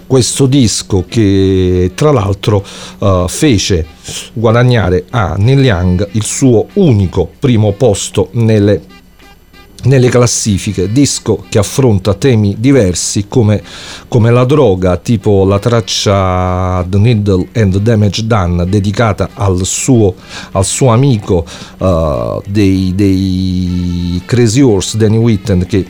questo 0.08 0.46
disco 0.46 1.06
che 1.08 1.92
tra 1.96 2.12
l'altro 2.12 2.66
uh, 2.98 3.28
fece 3.30 3.86
guadagnare 4.34 5.06
a 5.10 5.36
Neil 5.38 5.64
Young 5.64 6.10
il 6.12 6.24
suo 6.26 6.68
unico 6.74 7.30
primo 7.40 7.72
posto 7.72 8.28
nelle 8.32 8.82
nelle 9.84 10.10
classifiche, 10.10 10.92
disco 10.92 11.46
che 11.50 11.58
affronta 11.58 12.14
temi 12.14 12.56
diversi 12.60 13.26
come, 13.28 13.62
come, 14.08 14.32
la 14.32 14.46
droga, 14.46 14.98
tipo 14.98 15.46
la 15.46 15.60
traccia 15.60 16.86
The 16.88 16.98
Needle 16.98 17.48
and 17.54 17.74
the 17.74 17.82
Damage 17.82 18.26
Done 18.26 18.70
dedicata 18.70 19.30
al 19.34 19.66
suo, 19.66 20.16
al 20.52 20.66
suo 20.66 20.90
amico 20.90 21.46
uh, 21.78 22.42
dei, 22.48 22.94
dei 22.96 24.22
Crazy 24.26 24.62
Horse 24.62 24.98
Danny 24.98 25.18
Whitten 25.18 25.66
che 25.66 25.86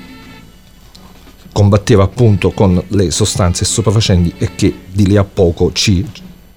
combatteva 1.52 2.04
appunto 2.04 2.52
con 2.52 2.82
le 2.88 3.12
sostanze 3.12 3.66
stupefacenti 3.66 4.34
e 4.38 4.52
che 4.56 4.74
di 4.92 5.06
lì 5.06 5.18
a 5.18 5.24
poco 5.26 5.72
ci, 5.74 6.06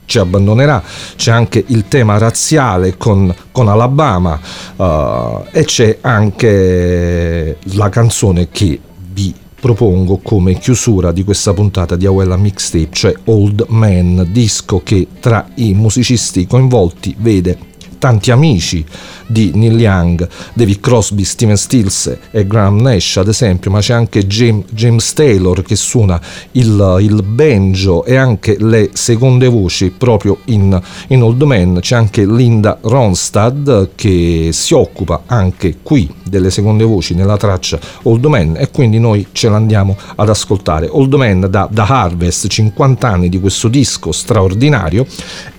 ci 0.06 0.18
abbandonerà, 0.18 0.82
c'è 1.16 1.30
anche 1.30 1.64
il 1.68 1.86
tema 1.88 2.18
razziale 2.18 2.96
con, 2.96 3.34
con 3.52 3.68
Alabama 3.68 4.38
uh, 4.76 5.44
e 5.50 5.64
c'è 5.64 5.98
anche 6.00 7.56
la 7.74 7.88
canzone 7.88 8.48
che 8.50 8.78
vi 9.12 9.34
propongo 9.64 10.18
come 10.18 10.58
chiusura 10.58 11.10
di 11.10 11.24
questa 11.24 11.54
puntata 11.54 11.96
di 11.96 12.04
Awella 12.04 12.36
Mixtape, 12.36 12.88
cioè 12.90 13.14
Old 13.24 13.64
Man, 13.68 14.28
disco 14.30 14.82
che 14.84 15.06
tra 15.20 15.48
i 15.54 15.72
musicisti 15.72 16.46
coinvolti 16.46 17.14
vede 17.18 17.56
tanti 17.98 18.30
amici 18.30 18.84
di 19.26 19.52
Neil 19.54 19.80
Young, 19.80 20.28
David 20.52 20.80
Crosby, 20.80 21.24
Steven 21.24 21.56
Stills 21.56 22.18
e 22.30 22.46
Graham 22.46 22.80
Nash 22.80 23.16
ad 23.16 23.28
esempio, 23.28 23.70
ma 23.70 23.80
c'è 23.80 23.94
anche 23.94 24.26
James, 24.26 24.64
James 24.70 25.12
Taylor 25.12 25.62
che 25.62 25.76
suona 25.76 26.20
il, 26.52 26.98
il, 27.00 27.22
banjo 27.22 28.04
e 28.04 28.16
anche 28.16 28.56
le 28.58 28.90
seconde 28.92 29.48
voci 29.48 29.90
proprio 29.90 30.38
in, 30.46 30.80
in 31.08 31.22
Old 31.22 31.42
Man, 31.42 31.78
c'è 31.80 31.96
anche 31.96 32.26
Linda 32.26 32.78
Ronstad 32.80 33.90
che 33.94 34.50
si 34.52 34.74
occupa 34.74 35.22
anche 35.26 35.76
qui 35.82 36.12
delle 36.22 36.50
seconde 36.50 36.84
voci 36.84 37.14
nella 37.14 37.36
traccia 37.36 37.78
Old 38.02 38.24
Man 38.26 38.56
e 38.58 38.70
quindi 38.70 38.98
noi 38.98 39.26
ce 39.32 39.48
l'andiamo 39.48 39.96
ad 40.16 40.28
ascoltare. 40.28 40.88
Old 40.90 41.14
Man 41.14 41.46
da, 41.48 41.68
da 41.70 41.86
Harvest, 41.86 42.46
50 42.46 43.08
anni 43.08 43.28
di 43.28 43.40
questo 43.40 43.68
disco 43.68 44.12
straordinario, 44.12 45.06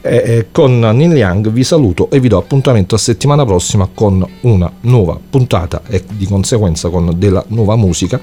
e 0.02 0.48
con 0.52 0.80
Neil 0.80 1.16
Young 1.16 1.50
vi 1.50 1.64
saluto 1.64 2.12
e 2.12 2.20
vi 2.20 2.28
do 2.28 2.38
appuntamento 2.38 2.94
a 2.94 2.98
settimana 3.00 3.44
prossima 3.44 3.55
prossima 3.56 3.88
con 3.94 4.26
una 4.41 4.69
nuova 4.82 5.18
puntata 5.30 5.82
e 5.88 6.03
di 6.11 6.26
conseguenza 6.26 6.90
con 6.90 7.14
della 7.15 7.44
nuova 7.48 7.77
musica 7.77 8.19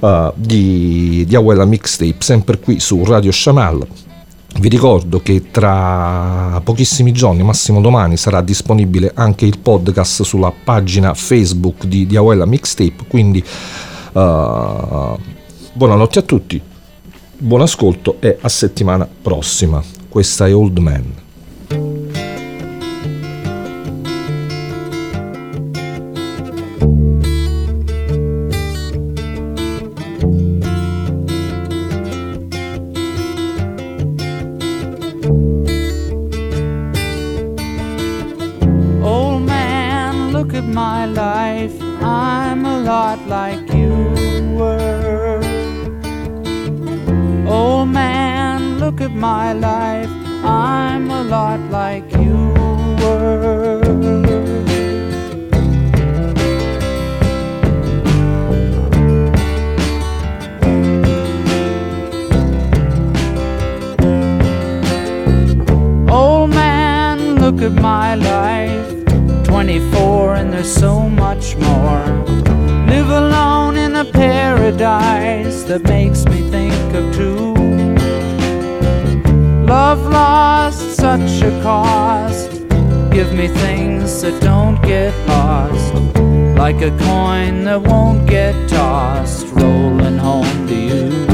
uh, 0.00 0.32
di, 0.34 1.24
di 1.24 1.36
Awella 1.36 1.64
Mixtape, 1.64 2.16
sempre 2.18 2.58
qui 2.58 2.80
su 2.80 3.04
Radio 3.04 3.30
Shamal. 3.30 3.86
Vi 4.58 4.68
ricordo 4.68 5.20
che 5.20 5.50
tra 5.50 6.60
pochissimi 6.64 7.12
giorni, 7.12 7.44
massimo 7.44 7.80
domani, 7.80 8.16
sarà 8.16 8.42
disponibile 8.42 9.12
anche 9.14 9.46
il 9.46 9.60
podcast 9.60 10.24
sulla 10.24 10.52
pagina 10.52 11.14
Facebook 11.14 11.86
di, 11.86 12.04
di 12.06 12.16
Awella 12.16 12.44
Mixtape, 12.44 13.04
quindi 13.06 13.42
uh, 14.12 14.20
buonanotte 15.72 16.18
a 16.18 16.22
tutti, 16.22 16.60
buon 17.38 17.60
ascolto 17.60 18.16
e 18.18 18.36
a 18.40 18.48
settimana 18.48 19.08
prossima. 19.22 19.80
Questa 20.08 20.48
è 20.48 20.54
Old 20.54 20.76
Man. 20.78 21.21
my 67.82 68.14
life. 68.14 69.04
24 69.44 70.36
and 70.36 70.52
there's 70.52 70.72
so 70.72 71.08
much 71.08 71.56
more. 71.56 72.04
Live 72.86 73.10
alone 73.10 73.76
in 73.76 73.96
a 73.96 74.04
paradise 74.04 75.64
that 75.64 75.82
makes 75.82 76.24
me 76.26 76.48
think 76.48 76.94
of 76.94 77.12
two. 77.12 77.54
Love 79.66 80.00
lost, 80.08 80.94
such 80.94 81.42
a 81.42 81.50
cost. 81.60 82.50
Give 83.10 83.32
me 83.34 83.48
things 83.48 84.22
that 84.22 84.40
don't 84.40 84.80
get 84.82 85.12
lost. 85.26 85.92
Like 86.56 86.80
a 86.82 86.90
coin 87.08 87.64
that 87.64 87.82
won't 87.82 88.28
get 88.28 88.54
tossed, 88.68 89.48
rolling 89.48 90.18
home 90.18 90.68
to 90.68 90.74
you. 90.74 91.31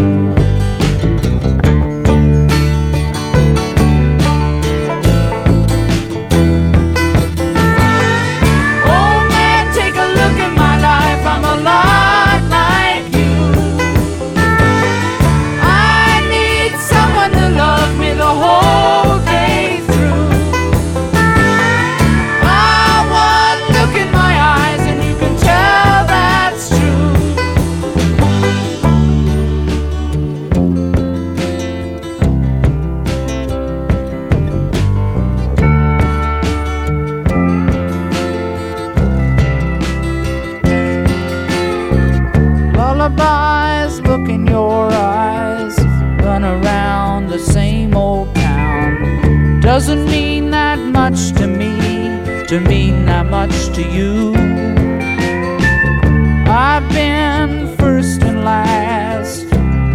doesn't 49.78 50.06
mean 50.06 50.50
that 50.50 50.76
much 50.76 51.30
to 51.34 51.46
me, 51.46 51.78
to 52.48 52.58
mean 52.58 53.06
that 53.06 53.24
much 53.26 53.68
to 53.68 53.80
you. 53.80 54.34
I've 56.48 56.88
been 56.88 57.76
first 57.76 58.24
and 58.24 58.42
last. 58.44 59.44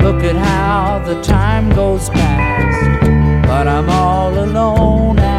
Look 0.02 0.24
at 0.24 0.38
how 0.38 1.00
the 1.00 1.22
time 1.22 1.70
goes 1.76 2.08
past, 2.08 3.02
but 3.46 3.68
I'm 3.68 3.90
all 3.90 4.34
alone. 4.40 5.33